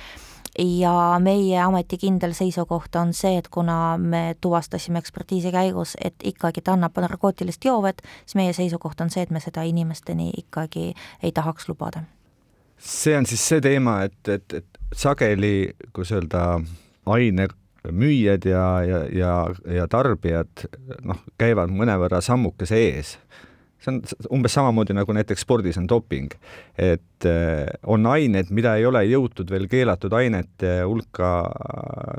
ja 0.61 1.19
meie 1.23 1.61
ameti 1.63 1.99
kindel 1.99 2.35
seisukoht 2.37 2.97
on 3.01 3.15
see, 3.17 3.39
et 3.39 3.49
kuna 3.49 3.97
me 3.99 4.37
tuvastasime 4.41 5.01
ekspertiisi 5.01 5.53
käigus, 5.53 5.97
et 6.05 6.15
ikkagi 6.25 6.61
ta 6.65 6.75
annab 6.77 6.99
narkootilist 7.01 7.65
joovet, 7.65 8.03
siis 8.25 8.37
meie 8.41 8.53
seisukoht 8.57 9.01
on 9.01 9.11
see, 9.11 9.25
et 9.25 9.31
me 9.31 9.41
seda 9.41 9.65
inimesteni 9.67 10.31
ikkagi 10.45 10.93
ei 11.23 11.33
tahaks 11.33 11.69
lubada. 11.69 12.05
see 12.79 13.17
on 13.17 13.27
siis 13.27 13.49
see 13.49 13.61
teema, 13.61 14.03
et, 14.03 14.29
et, 14.29 14.53
et 14.53 14.95
sageli, 14.97 15.73
kuidas 15.93 16.13
öelda, 16.13 16.45
ainemüüjad 17.07 18.45
ja, 18.45 18.65
ja, 18.85 19.05
ja, 19.13 19.35
ja 19.75 19.89
tarbijad 19.89 20.67
noh, 21.05 21.21
käivad 21.39 21.73
mõnevõrra 21.73 22.21
sammukese 22.25 22.77
ees 22.77 23.19
see 23.81 23.93
on 23.93 24.01
umbes 24.37 24.55
samamoodi 24.57 24.95
nagu 24.97 25.15
näiteks 25.17 25.45
spordis 25.47 25.79
on 25.81 25.89
doping, 25.89 26.33
et 26.79 27.29
eh, 27.29 27.67
on 27.89 28.07
ained, 28.13 28.53
mida 28.55 28.77
ei 28.79 28.87
ole 28.89 29.03
jõutud 29.09 29.51
veel 29.51 29.69
keelatud 29.71 30.15
ainete 30.17 30.81
hulka 30.85 31.31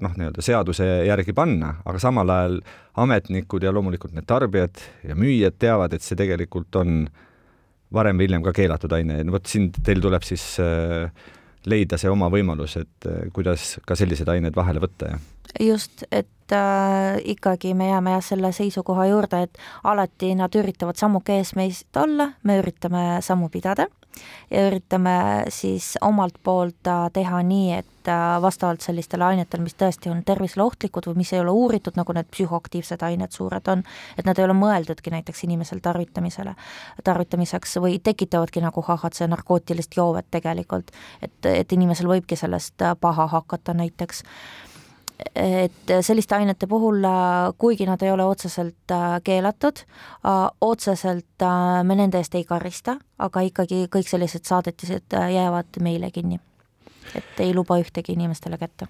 noh, 0.02 0.16
nii-öelda 0.18 0.46
seaduse 0.46 0.88
järgi 1.08 1.36
panna, 1.38 1.76
aga 1.86 2.02
samal 2.02 2.34
ajal 2.34 2.62
ametnikud 3.02 3.64
ja 3.64 3.74
loomulikult 3.74 4.16
need 4.18 4.28
tarbijad 4.30 4.82
ja 5.08 5.18
müüjad 5.18 5.60
teavad, 5.62 5.94
et 5.94 6.06
see 6.06 6.20
tegelikult 6.20 6.82
on 6.82 7.06
varem 7.94 8.18
või 8.18 8.30
hiljem 8.30 8.44
ka 8.46 8.54
keelatud 8.56 8.94
aine. 8.96 9.20
Vot 9.32 9.48
siin 9.52 9.70
teil 9.84 10.02
tuleb 10.04 10.24
siis 10.24 10.44
äh, 10.64 11.12
leida 11.68 12.00
see 12.00 12.12
oma 12.12 12.30
võimalus, 12.32 12.78
et 12.80 13.10
äh, 13.10 13.28
kuidas 13.36 13.76
ka 13.88 13.98
sellised 14.00 14.30
ained 14.32 14.56
vahele 14.58 14.82
võtta 14.84 15.14
ja 15.14 15.22
just, 15.60 16.04
et 16.12 16.52
äh, 16.52 17.22
ikkagi 17.24 17.74
me 17.74 17.90
jääme 17.90 18.12
jah 18.18 18.24
selle 18.24 18.52
seisukoha 18.52 19.06
juurde, 19.12 19.44
et 19.48 19.58
alati 19.84 20.36
nad 20.36 20.56
üritavad 20.56 21.00
sammuke 21.00 21.40
ees 21.40 21.56
meist 21.56 21.98
olla, 21.98 22.32
me 22.44 22.60
üritame 22.62 23.20
sammu 23.22 23.50
pidada 23.50 23.88
ja 24.52 24.68
üritame 24.68 25.46
siis 25.50 25.94
omalt 26.02 26.36
poolt 26.44 26.88
äh, 26.88 27.06
teha 27.14 27.42
nii, 27.48 27.72
et 27.80 28.10
äh, 28.12 28.42
vastavalt 28.42 28.84
sellistele 28.84 29.26
ainetele, 29.26 29.64
mis 29.64 29.78
tõesti 29.80 30.12
on 30.12 30.24
tervisele 30.28 30.64
ohtlikud 30.66 31.08
või 31.10 31.22
mis 31.22 31.32
ei 31.34 31.42
ole 31.44 31.54
uuritud, 31.56 31.96
nagu 32.00 32.16
need 32.16 32.30
psühhoaktiivsed 32.34 33.06
ained 33.08 33.36
suured 33.36 33.72
on, 33.72 33.84
et 34.18 34.28
nad 34.28 34.40
ei 34.40 34.48
ole 34.48 34.56
mõeldudki 34.58 35.14
näiteks 35.14 35.46
inimesel 35.48 35.84
tarvitamisele, 35.84 36.56
tarvitamiseks 37.04 37.78
või 37.84 38.00
tekitavadki 38.04 38.64
nagu 38.64 38.84
HHC 38.88 39.30
narkootilist 39.32 39.96
joovet 39.98 40.28
tegelikult, 40.32 40.92
et, 41.22 41.40
et 41.48 41.78
inimesel 41.78 42.12
võibki 42.12 42.40
sellest 42.40 42.84
äh, 42.84 42.98
paha 43.00 43.30
hakata 43.32 43.78
näiteks 43.78 44.26
et 45.36 45.94
selliste 46.02 46.36
ainete 46.36 46.68
puhul, 46.68 47.04
kuigi 47.58 47.86
nad 47.86 48.02
ei 48.02 48.12
ole 48.12 48.26
otseselt 48.26 48.92
äh, 48.92 49.18
keelatud, 49.24 49.84
äh, 50.26 50.48
otseselt 50.62 51.46
äh, 51.46 51.84
me 51.84 51.96
nende 51.96 52.22
eest 52.22 52.36
ei 52.36 52.46
karista, 52.48 52.98
aga 53.20 53.44
ikkagi 53.48 53.86
kõik 53.92 54.10
sellised 54.10 54.48
saadetised 54.48 55.18
jäävad 55.34 55.82
meile 55.82 56.12
kinni. 56.12 56.40
et 57.16 57.40
ei 57.40 57.54
luba 57.54 57.76
ühtegi 57.80 58.14
inimestele 58.14 58.58
kätte. 58.58 58.88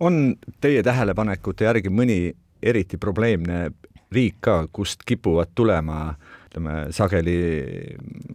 on 0.00 0.36
teie 0.60 0.82
tähelepanekute 0.82 1.64
järgi 1.64 1.88
mõni 1.88 2.34
eriti 2.62 2.96
probleemne 2.96 3.70
riik 4.12 4.36
ka, 4.40 4.66
kust 4.72 5.02
kipuvad 5.06 5.48
tulema 5.54 6.14
ütleme 6.52 6.92
sageli 6.92 7.36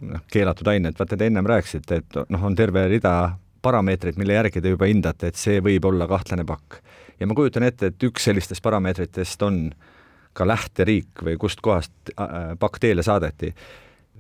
noh, 0.02 0.22
keelatud 0.32 0.68
ained, 0.68 0.96
vaata 0.98 1.18
te 1.18 1.28
ennem 1.30 1.46
rääkisite, 1.46 1.96
et 2.02 2.18
noh, 2.30 2.44
on 2.44 2.56
terve 2.56 2.88
rida 2.90 3.38
parameetreid, 3.62 4.18
mille 4.18 4.38
järgi 4.38 4.62
te 4.62 4.74
juba 4.74 4.90
hindate, 4.90 5.32
et 5.32 5.40
see 5.40 5.62
võib 5.64 5.86
olla 5.90 6.08
kahtlane 6.08 6.46
pakk. 6.46 6.82
ja 7.20 7.28
ma 7.28 7.36
kujutan 7.36 7.64
ette, 7.64 7.92
et 7.92 8.04
üks 8.04 8.30
sellistest 8.30 8.64
parameetritest 8.64 9.42
on 9.42 9.72
ka 10.38 10.48
lähteriik 10.48 11.24
või 11.24 11.38
kustkohast 11.38 12.14
äh, 12.14 12.56
pakk 12.60 12.80
teele 12.80 13.04
saadeti. 13.04 13.54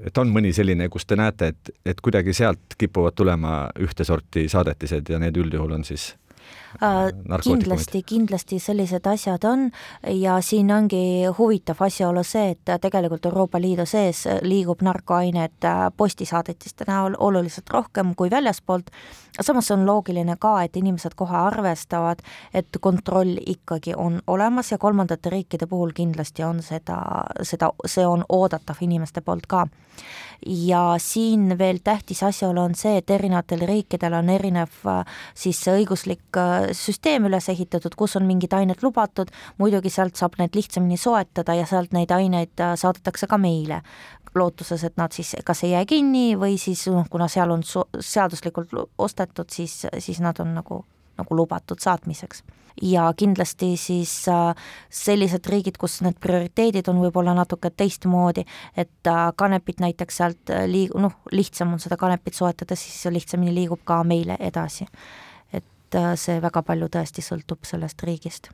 et 0.06 0.17
on 0.17 0.30
mõni 0.30 0.54
selline, 0.54 0.89
kus 0.89 1.06
te 1.06 1.15
näete, 1.15 1.47
et, 1.47 1.76
et 1.86 2.02
kuidagi 2.02 2.34
sealt 2.34 2.78
kipuvad 2.78 3.15
tulema 3.15 3.69
ühte 3.80 4.04
sorti 4.04 4.47
saadetised 4.50 5.10
ja 5.10 5.19
need 5.19 5.38
üldjuhul 5.38 5.71
on 5.71 5.84
siis 5.84 6.15
Äh, 6.47 6.66
kindlasti, 7.44 8.04
kindlasti 8.04 8.60
sellised 8.60 9.08
asjad 9.08 9.44
on. 9.44 9.70
Ja 10.08 10.42
siin 10.42 10.72
ongi 10.72 11.26
huvitav 11.38 11.82
asjaolu 11.88 12.24
see, 12.24 12.56
et 12.56 12.74
tegelikult 12.82 13.26
Euroopa 13.26 13.62
Liidu 13.62 13.86
sees 13.86 14.26
liigub 14.42 14.82
narkoained 14.86 15.66
äh, 15.66 15.88
postisaadetiste 15.98 16.88
näol 16.88 17.18
oluliselt 17.20 17.70
rohkem 17.70 18.16
kui 18.16 18.30
väljaspoolt, 18.32 18.92
samas 19.42 19.72
on 19.72 19.86
loogiline 19.86 20.36
ka, 20.40 20.62
et 20.63 20.78
inimesed 20.78 21.16
kohe 21.16 21.36
arvestavad, 21.38 22.22
et 22.54 22.80
kontroll 22.82 23.38
ikkagi 23.46 23.96
on 23.98 24.22
olemas 24.28 24.72
ja 24.72 24.78
kolmandate 24.78 25.30
riikide 25.30 25.68
puhul 25.68 25.92
kindlasti 25.96 26.44
on 26.44 26.62
seda, 26.63 27.02
seda, 27.42 27.72
see 27.86 28.06
on 28.08 28.26
oodatav 28.30 28.82
inimeste 28.82 29.22
poolt 29.22 29.48
ka. 29.48 29.68
Ja 30.46 30.96
siin 31.02 31.58
veel 31.58 31.80
tähtis 31.84 32.22
asjaolu 32.24 32.62
on 32.62 32.76
see, 32.78 32.98
et 32.98 33.10
erinevatel 33.10 33.63
riikidel 33.66 34.13
on 34.20 34.30
erinev 34.30 34.84
äh, 34.86 35.02
siis 35.36 35.63
õiguslik 35.72 36.38
äh, 36.38 36.66
süsteem 36.75 37.27
üles 37.30 37.49
ehitatud, 37.49 37.95
kus 37.97 38.15
on 38.19 38.27
mingid 38.27 38.53
ained 38.58 38.84
lubatud, 38.84 39.32
muidugi 39.62 39.91
sealt 39.93 40.19
saab 40.19 40.38
need 40.41 40.56
lihtsamini 40.58 40.97
soetada 40.99 41.56
ja 41.58 41.65
sealt 41.69 41.95
neid 41.95 42.12
aineid 42.13 42.63
äh, 42.63 42.75
saadetakse 42.80 43.30
ka 43.30 43.39
meile, 43.41 43.82
lootuses, 44.38 44.84
et 44.84 44.97
nad 44.99 45.13
siis 45.15 45.34
kas 45.45 45.63
ei 45.65 45.73
jää 45.73 45.86
kinni 45.89 46.27
või 46.38 46.60
siis 46.62 46.86
noh, 46.93 47.08
kuna 47.10 47.30
seal 47.32 47.51
on 47.51 47.63
seaduslikult 47.65 48.75
ostetud, 48.97 49.49
siis, 49.51 49.86
siis 49.99 50.21
nad 50.21 50.39
on 50.43 50.53
nagu, 50.60 50.84
nagu 51.17 51.41
lubatud 51.41 51.82
saatmiseks 51.82 52.43
ja 52.82 53.08
kindlasti 53.17 53.71
siis 53.77 54.12
äh, 54.30 54.53
sellised 54.89 55.49
riigid, 55.49 55.77
kus 55.82 56.01
need 56.06 56.19
prioriteedid 56.21 56.89
on 56.91 57.01
võib-olla 57.01 57.34
natuke 57.38 57.71
teistmoodi, 57.73 58.45
et 58.77 59.09
äh, 59.09 59.24
kanepit 59.36 59.82
näiteks 59.82 60.22
sealt 60.22 60.53
liig-, 60.70 60.93
noh, 60.97 61.18
lihtsam 61.32 61.74
on 61.74 61.82
seda 61.82 61.97
kanepit 61.97 62.38
soetada, 62.38 62.78
siis 62.78 63.07
lihtsamini 63.13 63.55
liigub 63.55 63.82
ka 63.86 64.03
meile 64.05 64.38
edasi. 64.39 64.86
Et 65.88 66.00
et 66.14 66.20
see 66.20 66.42
väga 66.44 66.64
palju 66.64 66.90
tõesti 66.92 67.24
sõltub 67.24 67.64
sellest 67.66 68.04
riigist. 68.04 68.50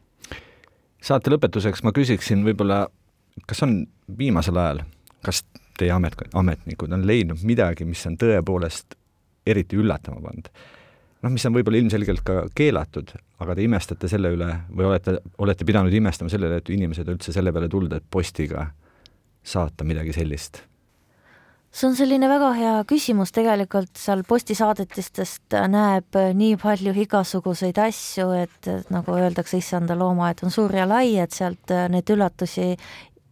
saate 1.02 1.32
lõpetuseks 1.32 1.84
ma 1.84 1.92
küsiksin 1.92 2.44
võib-olla, 2.46 2.88
kas 3.48 3.64
on 3.64 3.86
viimasel 4.18 4.58
ajal, 4.58 4.84
kas 5.26 5.44
teie 5.78 5.92
amet, 5.92 6.16
ametnikud 6.34 6.92
on 6.94 7.08
leidnud 7.08 7.42
midagi, 7.44 7.86
mis 7.86 8.06
on 8.06 8.18
tõepoolest 8.18 8.96
eriti 9.46 9.76
üllatama 9.76 10.22
pannud? 10.22 10.50
noh, 11.24 11.32
mis 11.32 11.46
on 11.46 11.56
võib-olla 11.56 11.80
ilmselgelt 11.80 12.22
ka 12.24 12.44
keelatud, 12.56 13.14
aga 13.40 13.56
te 13.56 13.64
imestate 13.64 14.08
selle 14.12 14.34
üle 14.36 14.50
või 14.70 14.90
olete, 14.92 15.18
olete 15.38 15.66
pidanud 15.66 15.94
imestama 15.94 16.30
selle 16.30 16.50
üle, 16.50 16.60
et 16.60 16.70
inimesed 16.70 17.08
üldse 17.08 17.34
selle 17.34 17.54
peale 17.56 17.70
tulnud, 17.72 17.94
et 17.96 18.06
postiga 18.12 18.68
saata 19.44 19.88
midagi 19.88 20.14
sellist? 20.14 20.64
See 21.74 21.88
on 21.90 21.96
selline 21.98 22.28
väga 22.30 22.52
hea 22.54 22.74
küsimus, 22.90 23.32
tegelikult 23.34 23.98
seal 23.98 24.22
postisaadetistest 24.28 25.56
näeb 25.74 26.20
nii 26.38 26.58
palju 26.62 26.94
igasuguseid 27.06 27.80
asju, 27.82 28.28
et 28.44 28.70
nagu 28.94 29.18
öeldakse, 29.18 29.58
issanda 29.58 29.98
loomaaed 29.98 30.46
on 30.46 30.54
suur 30.54 30.76
ja 30.76 30.86
lai, 30.90 31.16
et 31.18 31.34
sealt 31.34 31.74
neid 31.90 32.14
üllatusi 32.14 32.76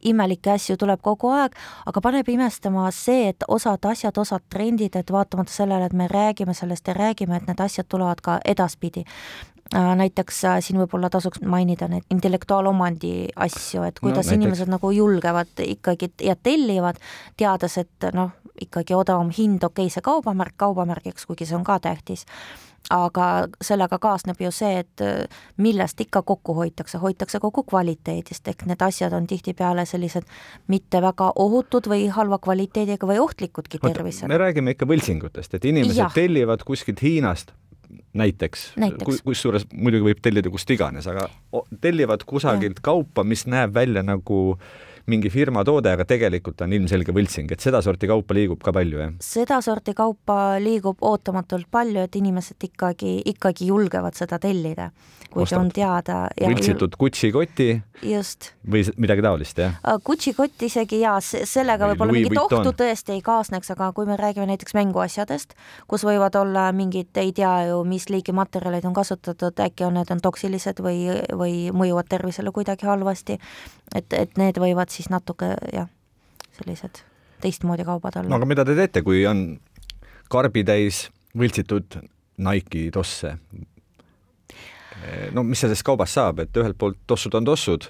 imelikke 0.01 0.55
asju 0.55 0.77
tuleb 0.81 1.01
kogu 1.05 1.29
aeg, 1.35 1.55
aga 1.85 2.01
paneb 2.03 2.29
imestama 2.33 2.87
see, 2.95 3.29
et 3.31 3.45
osad 3.47 3.85
asjad, 3.85 4.17
osad 4.17 4.43
trendid, 4.49 4.95
et 4.97 5.13
vaatamata 5.13 5.53
sellele, 5.53 5.85
et 5.85 5.93
me 5.93 6.07
räägime 6.11 6.55
sellest 6.57 6.87
ja 6.87 6.97
räägime, 6.97 7.37
et 7.37 7.49
need 7.49 7.61
asjad 7.61 7.89
tulevad 7.89 8.21
ka 8.25 8.39
edaspidi. 8.45 9.05
äh, 9.05 9.50
näiteks 9.73 10.43
äh, 10.45 10.57
siin 10.63 10.79
võib-olla 10.81 11.09
tasuks 11.09 11.41
mainida 11.47 11.87
neid 11.91 12.07
intellektuaalomandi 12.11 13.13
asju, 13.35 13.85
et 13.87 13.99
kuidas 13.99 14.25
no, 14.25 14.31
näiteks... 14.31 14.37
inimesed 14.39 14.71
nagu 14.71 14.91
julgevad 14.91 15.63
ikkagi 15.65 16.11
ja 16.23 16.35
tellivad, 16.35 16.99
teades, 17.39 17.77
et 17.77 18.09
noh, 18.13 18.33
ikkagi 18.61 18.97
odavam 18.97 19.31
hind, 19.37 19.63
okei 19.63 19.87
okay,, 19.87 19.93
see 19.93 20.03
kaubamärk 20.05 20.57
kaubamärgiks, 20.59 21.25
kuigi 21.29 21.47
see 21.47 21.57
on 21.59 21.63
ka 21.67 21.79
tähtis 21.79 22.27
aga 22.89 23.25
sellega 23.61 23.99
kaasneb 24.01 24.39
ju 24.41 24.51
see, 24.53 24.81
et 24.81 25.03
äh, 25.05 25.43
millest 25.61 26.01
ikka 26.01 26.23
kokku 26.27 26.55
hoitakse, 26.57 26.97
hoitakse 27.01 27.39
kokku 27.39 27.63
kvaliteedist, 27.69 28.47
ehk 28.47 28.65
need 28.69 28.81
asjad 28.81 29.13
on 29.13 29.27
tihtipeale 29.29 29.85
sellised 29.85 30.27
mitte 30.71 31.01
väga 31.03 31.31
ohutud 31.35 31.87
või 31.91 32.07
halva 32.11 32.41
kvaliteediga 32.41 33.07
või 33.07 33.21
ohtlikudki 33.21 33.79
tervisele. 33.83 34.31
me 34.33 34.41
räägime 34.41 34.75
ikka 34.75 34.89
võltsingutest, 34.89 35.53
et 35.55 35.65
inimesed 35.65 36.01
ja. 36.03 36.09
tellivad 36.13 36.65
kuskilt 36.67 37.03
Hiinast 37.05 37.53
näiteks, 38.13 38.71
näiteks., 38.81 39.21
kusjuures 39.25 39.67
muidugi 39.73 40.11
võib 40.11 40.21
tellida 40.23 40.51
kust 40.51 40.69
iganes, 40.73 41.07
aga 41.07 41.29
tellivad 41.81 42.25
kusagilt 42.27 42.81
ja. 42.81 42.87
kaupa, 42.91 43.23
mis 43.23 43.45
näeb 43.47 43.73
välja 43.75 44.03
nagu 44.03 44.41
äh, 44.55 44.90
mingi 45.09 45.31
firma 45.33 45.63
toode, 45.67 45.93
aga 45.95 46.05
tegelikult 46.07 46.61
on 46.65 46.73
ilmselge 46.75 47.13
võltsing, 47.15 47.51
et 47.53 47.63
sedasorti 47.63 48.09
kaupa 48.11 48.35
liigub 48.37 48.61
ka 48.63 48.73
palju, 48.75 49.01
jah? 49.01 49.15
sedasorti 49.23 49.95
kaupa 49.97 50.57
liigub 50.61 51.01
ootamatult 51.07 51.69
palju, 51.71 52.05
et 52.05 52.19
inimesed 52.19 52.69
ikkagi, 52.69 53.17
ikkagi 53.33 53.71
julgevad 53.71 54.17
seda 54.17 54.39
tellida, 54.41 54.91
kui 55.31 55.47
see 55.47 55.57
on 55.57 55.71
teada. 55.73 56.25
võltsitud 56.41 56.97
Gucci 56.99 57.31
koti. 57.31 57.69
just. 58.01 58.51
või 58.67 58.83
midagi 59.01 59.25
taolist, 59.25 59.57
jah? 59.61 59.77
Äh, 59.87 59.97
Gucci 60.05 60.33
kott 60.37 60.65
isegi 60.65 61.01
jaa, 61.01 61.17
sellega 61.21 61.89
võib-olla 61.91 62.15
mingit 62.15 62.37
ohtu 62.41 62.73
tõesti 62.77 63.15
ei 63.17 63.23
kaasneks, 63.25 63.71
aga 63.75 63.91
kui 63.97 64.09
me 64.09 64.17
räägime 64.19 64.49
näiteks 64.49 64.75
mänguasjadest, 64.77 65.55
kus 65.87 66.05
võivad 66.07 66.35
olla 66.39 66.69
mingid, 66.75 67.11
ei 67.21 67.33
tea 67.35 67.53
ju, 67.69 67.81
mis 67.87 68.09
liigi 68.09 68.35
materjalid 68.35 68.85
on 68.89 68.97
kasutatud, 68.97 69.57
äkki 69.65 69.87
on 69.87 69.97
need 69.99 70.11
on 70.13 70.21
toksilised 70.23 70.81
või, 70.83 71.05
või 71.37 71.55
mõjuvad 71.75 72.09
tervisele 72.11 72.53
kuidagi 72.55 72.89
halvasti, 72.89 73.37
et, 73.95 74.13
et 74.13 74.37
need 74.39 74.59
võivad 74.61 74.93
siis 74.93 75.09
natuke 75.11 75.53
jah, 75.73 75.89
sellised 76.59 77.03
teistmoodi 77.41 77.85
kaubad 77.87 78.19
olla. 78.21 78.29
no 78.29 78.39
aga 78.39 78.49
mida 78.49 78.65
te 78.67 78.77
teete, 78.77 79.03
kui 79.05 79.25
on 79.29 79.59
karbitäis 80.31 81.07
võltsitud 81.37 81.99
Nike'i 82.41 82.89
tosse? 82.93 83.35
no 85.33 85.43
mis 85.47 85.61
sellest 85.63 85.85
kaubast 85.87 86.17
saab, 86.17 86.43
et 86.43 86.57
ühelt 86.61 86.77
poolt 86.77 86.99
tossud 87.09 87.33
on 87.39 87.47
tossud 87.47 87.87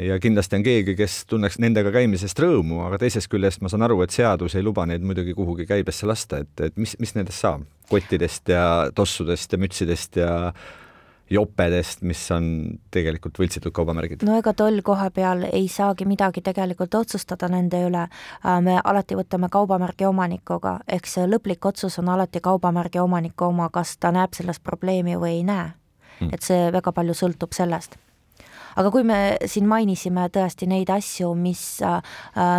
ja 0.00 0.18
kindlasti 0.22 0.56
on 0.58 0.64
keegi, 0.66 0.94
kes 0.98 1.18
tunneks 1.30 1.58
nendega 1.62 1.92
käimisest 1.94 2.40
rõõmu, 2.42 2.80
aga 2.86 2.98
teisest 3.02 3.30
küljest 3.30 3.62
ma 3.62 3.70
saan 3.72 3.84
aru, 3.86 4.00
et 4.02 4.14
seadus 4.14 4.56
ei 4.56 4.64
luba 4.64 4.86
neid 4.88 5.04
muidugi 5.06 5.34
kuhugi 5.36 5.66
käibesse 5.68 6.08
lasta, 6.08 6.40
et, 6.42 6.64
et 6.70 6.76
mis, 6.80 6.96
mis 7.02 7.14
nendest 7.18 7.44
saab? 7.44 7.66
kottidest 7.86 8.50
ja 8.50 8.90
tossudest 8.98 9.52
ja 9.52 9.58
mütsidest 9.62 10.16
ja 10.18 10.30
jopedest, 11.30 12.02
mis 12.06 12.20
on 12.30 12.46
tegelikult 12.94 13.38
võltsitud 13.40 13.74
kaubamärgid? 13.74 14.22
no 14.26 14.36
ega 14.38 14.52
toll 14.56 14.82
koha 14.86 15.08
peal 15.10 15.46
ei 15.50 15.68
saagi 15.72 16.06
midagi 16.06 16.42
tegelikult 16.46 16.94
otsustada 16.94 17.48
nende 17.52 17.82
üle. 17.88 18.06
Äh, 18.06 18.60
me 18.62 18.78
alati 18.84 19.18
võtame 19.18 19.50
kaubamärgi 19.52 20.06
omanikuga, 20.06 20.78
ehk 20.88 21.10
see 21.10 21.26
lõplik 21.26 21.66
otsus 21.66 21.98
on 22.02 22.12
alati 22.14 22.40
kaubamärgi 22.40 23.02
omaniku 23.02 23.50
oma, 23.50 23.70
kas 23.74 23.96
ta 23.98 24.12
näeb 24.14 24.38
selles 24.38 24.60
probleemi 24.60 25.18
või 25.18 25.40
ei 25.40 25.44
näe 25.46 25.70
hmm.. 26.20 26.32
et 26.32 26.42
see 26.42 26.70
väga 26.72 26.92
palju 26.92 27.16
sõltub 27.16 27.56
sellest 27.56 27.98
aga 28.76 28.92
kui 28.92 29.04
me 29.06 29.18
siin 29.48 29.68
mainisime 29.68 30.26
tõesti 30.32 30.68
neid 30.70 30.90
asju, 30.92 31.32
mis, 31.38 31.62
äh, 31.84 32.00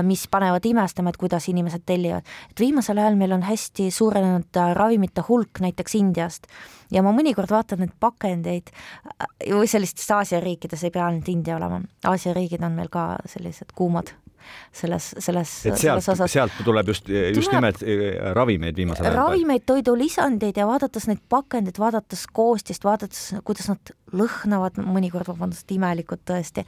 mis 0.07 0.25
panevad 0.31 0.65
imestama, 0.65 1.13
et 1.13 1.21
kuidas 1.21 1.47
inimesed 1.51 1.85
tellivad, 1.87 2.27
et 2.51 2.63
viimasel 2.63 3.01
ajal 3.01 3.19
meil 3.19 3.35
on 3.37 3.45
hästi 3.47 3.89
suurenenud 3.93 4.61
äh, 4.61 4.73
ravimite 4.77 5.25
hulk 5.29 5.61
näiteks 5.63 5.97
Indiast. 5.99 6.47
Ja 6.91 7.03
ma 7.03 7.11
mõnikord 7.11 7.51
vaatan 7.51 7.83
neid 7.83 7.95
pakendeid 7.99 8.71
äh, 8.71 9.27
või 9.53 9.69
sellistest 9.69 10.13
Aasia 10.15 10.41
riikides, 10.43 10.83
ei 10.83 10.93
pea 10.93 11.07
ainult 11.09 11.29
India 11.31 11.57
olema, 11.59 11.81
Aasia 12.07 12.35
riigid 12.37 12.63
on 12.65 12.77
meil 12.77 12.91
ka 12.93 13.13
sellised 13.27 13.75
kuumad 13.75 14.15
selles, 14.71 15.09
selles, 15.23 15.53
selles 15.67 16.09
osas. 16.09 16.31
sealt 16.31 16.61
tuleb 16.65 16.93
just, 16.93 17.09
just 17.09 17.49
tuleb 17.49 17.57
nimelt 17.57 17.83
eh, 17.83 18.19
ravimeid 18.37 18.77
viimasel 18.77 19.09
ajal. 19.09 19.19
ravimeid, 19.23 19.65
toidulisandeid 19.69 20.57
ja 20.57 20.67
vaadates 20.69 21.07
neid 21.09 21.23
pakendeid, 21.29 21.79
vaadates 21.81 22.27
koostist, 22.33 22.87
vaadates, 22.87 23.29
kuidas 23.47 23.71
nad 23.71 23.93
lõhnavad, 24.13 24.79
mõnikord, 24.83 25.27
vabandust, 25.33 25.71
imelikud 25.75 26.23
tõesti, 26.27 26.63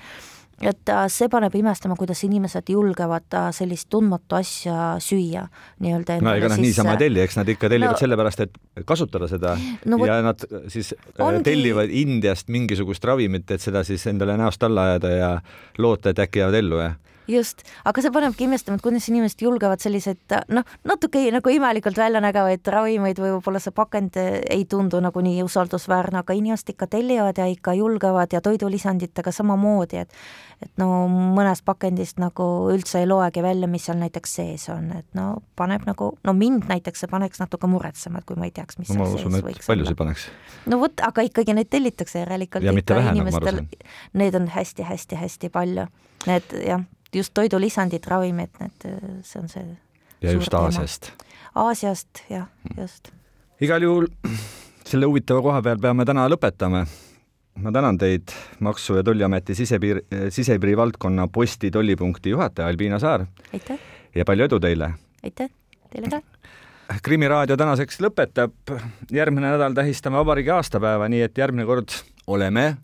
et 0.62 0.92
äh, 0.92 1.06
see 1.12 1.30
paneb 1.32 1.54
imestama, 1.56 1.96
kuidas 2.00 2.22
inimesed 2.28 2.70
julgevad 2.74 3.28
äh, 3.38 3.50
sellist 3.56 3.90
tundmatu 3.92 4.38
asja 4.40 4.96
süüa 5.04 5.46
nii-öelda. 5.84 6.20
no 6.24 6.36
ega 6.36 6.52
nad 6.52 6.62
niisama 6.62 6.96
ei 6.98 7.04
telli, 7.06 7.24
eks 7.24 7.40
nad 7.40 7.52
ikka 7.54 7.70
tellivad 7.72 7.96
no, 7.96 8.02
sellepärast, 8.04 8.44
et 8.46 8.86
kasutada 8.88 9.30
seda 9.32 9.56
no, 9.90 10.02
ja 10.06 10.20
nad 10.26 10.44
siis 10.72 10.94
äh, 10.98 11.12
ongi... 11.26 11.46
tellivad 11.48 11.94
Indiast 12.02 12.52
mingisugust 12.52 13.06
ravimit, 13.08 13.50
et 13.56 13.64
seda 13.64 13.86
siis 13.88 14.06
endale 14.12 14.36
näost 14.40 14.64
alla 14.68 14.90
ajada 14.92 15.14
ja 15.16 15.32
loota, 15.78 16.12
et 16.12 16.20
äkki 16.28 16.44
jäävad 16.44 16.60
ellu, 16.60 16.84
jah 16.84 16.98
just, 17.30 17.64
aga 17.88 18.04
see 18.04 18.14
panebki 18.14 18.48
imestama, 18.48 18.80
et 18.80 18.86
kuidas 18.86 19.08
inimesed 19.12 19.44
julgevad 19.46 19.82
selliseid 19.84 20.36
noh, 20.54 20.68
natuke 20.88 21.22
nagu 21.34 21.54
imelikult 21.54 22.00
välja 22.00 22.22
nägevaid 22.24 22.68
ravimeid 22.74 23.22
või 23.22 23.36
võib-olla 23.36 23.62
see 23.64 23.76
pakend 23.76 24.18
ei 24.20 24.66
tundu 24.70 25.02
nagu 25.04 25.24
nii 25.24 25.44
usaldusväärne, 25.46 26.24
aga 26.24 26.38
inimesed 26.38 26.74
ikka 26.74 26.90
tellivad 26.98 27.40
ja 27.40 27.48
ikka 27.50 27.76
julgevad 27.80 28.34
ja 28.36 28.42
toidulisanditega 28.46 29.34
samamoodi, 29.36 30.06
et 30.06 30.16
et 30.60 30.72
no 30.80 31.08
mõnest 31.08 31.64
pakendist 31.64 32.18
nagu 32.20 32.44
üldse 32.74 33.00
ei 33.00 33.08
loegi 33.08 33.44
välja, 33.44 33.68
mis 33.72 33.86
seal 33.88 34.00
näiteks 34.02 34.34
sees 34.42 34.66
on, 34.74 34.90
et 34.98 35.08
no 35.16 35.30
paneb 35.60 35.86
nagu, 35.88 36.12
no 36.28 36.36
mind 36.36 36.68
näiteks 36.68 37.06
see 37.06 37.12
paneks 37.12 37.40
natuke 37.40 37.70
muretsema, 37.72 38.20
et 38.20 38.28
kui 38.28 38.36
ma 38.40 38.50
ei 38.50 38.54
teaks, 38.56 38.76
mis 38.82 38.92
no, 38.92 39.06
seal 39.06 39.22
usun, 39.22 39.38
sees 39.38 39.46
võiks 39.46 39.64
olla. 39.64 39.70
palju 39.72 39.88
see 39.88 40.00
paneks? 40.02 40.28
no 40.68 40.82
vot, 40.84 41.06
aga 41.08 41.24
ikkagi 41.30 41.56
neid 41.56 41.72
tellitakse 41.72 42.26
järelikult. 42.26 42.68
ja 42.68 42.76
mitte 42.76 42.98
vähe, 43.00 43.16
nagu 43.16 43.32
ma 43.32 43.40
aru 43.40 43.54
saan. 43.54 43.72
Neid 44.20 44.36
on 44.36 44.50
hästi-hästi-hästi 44.52 45.52
palju, 45.54 45.88
need 46.28 46.56
jah 46.66 46.84
just 47.16 47.34
toidulisandid, 47.34 48.06
ravimid, 48.08 48.50
need, 48.60 48.90
see 49.24 49.42
on 49.42 49.50
see 49.50 49.66
ja 50.22 50.34
just 50.34 50.54
Aasiast. 50.54 51.12
Aasiast, 51.56 52.24
jah, 52.30 52.48
just. 52.78 53.12
igal 53.62 53.84
juhul 53.84 54.08
selle 54.88 55.10
huvitava 55.10 55.42
koha 55.46 55.62
peal 55.66 55.80
peame 55.82 56.06
täna 56.06 56.28
lõpetama. 56.32 56.86
ma 57.60 57.72
tänan 57.76 57.98
teid, 58.00 58.32
Maksu- 58.64 58.96
ja 58.96 59.04
Tolliameti 59.04 59.56
sisepiir, 59.56 60.02
sisepiiri 60.30 60.78
valdkonna 60.78 61.28
posti 61.28 61.72
tollipunkti 61.72 62.30
juhataja 62.30 62.68
Albiina 62.68 63.00
Saar. 63.00 63.26
aitäh! 63.54 63.80
ja 64.16 64.26
palju 64.26 64.46
edu 64.46 64.60
teile! 64.60 64.94
aitäh, 65.24 65.50
teile 65.90 66.10
ka! 66.10 66.22
krimiraadio 67.04 67.58
tänaseks 67.58 68.00
lõpetab, 68.02 68.54
järgmine 69.12 69.52
nädal 69.52 69.76
tähistame 69.78 70.18
vabariigi 70.18 70.56
aastapäeva, 70.56 71.10
nii 71.10 71.22
et 71.28 71.38
järgmine 71.38 71.66
kord 71.70 71.94
oleme 72.28 72.78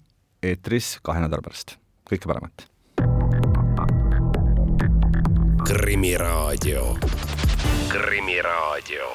eetris 0.43 0.97
kahe 1.01 1.23
nädala 1.23 1.45
pärast. 1.45 1.77
kõike 2.09 2.29
paremat! 2.29 2.74
Krimiraadio. 5.65 6.97
Krimiraadio 7.89 9.07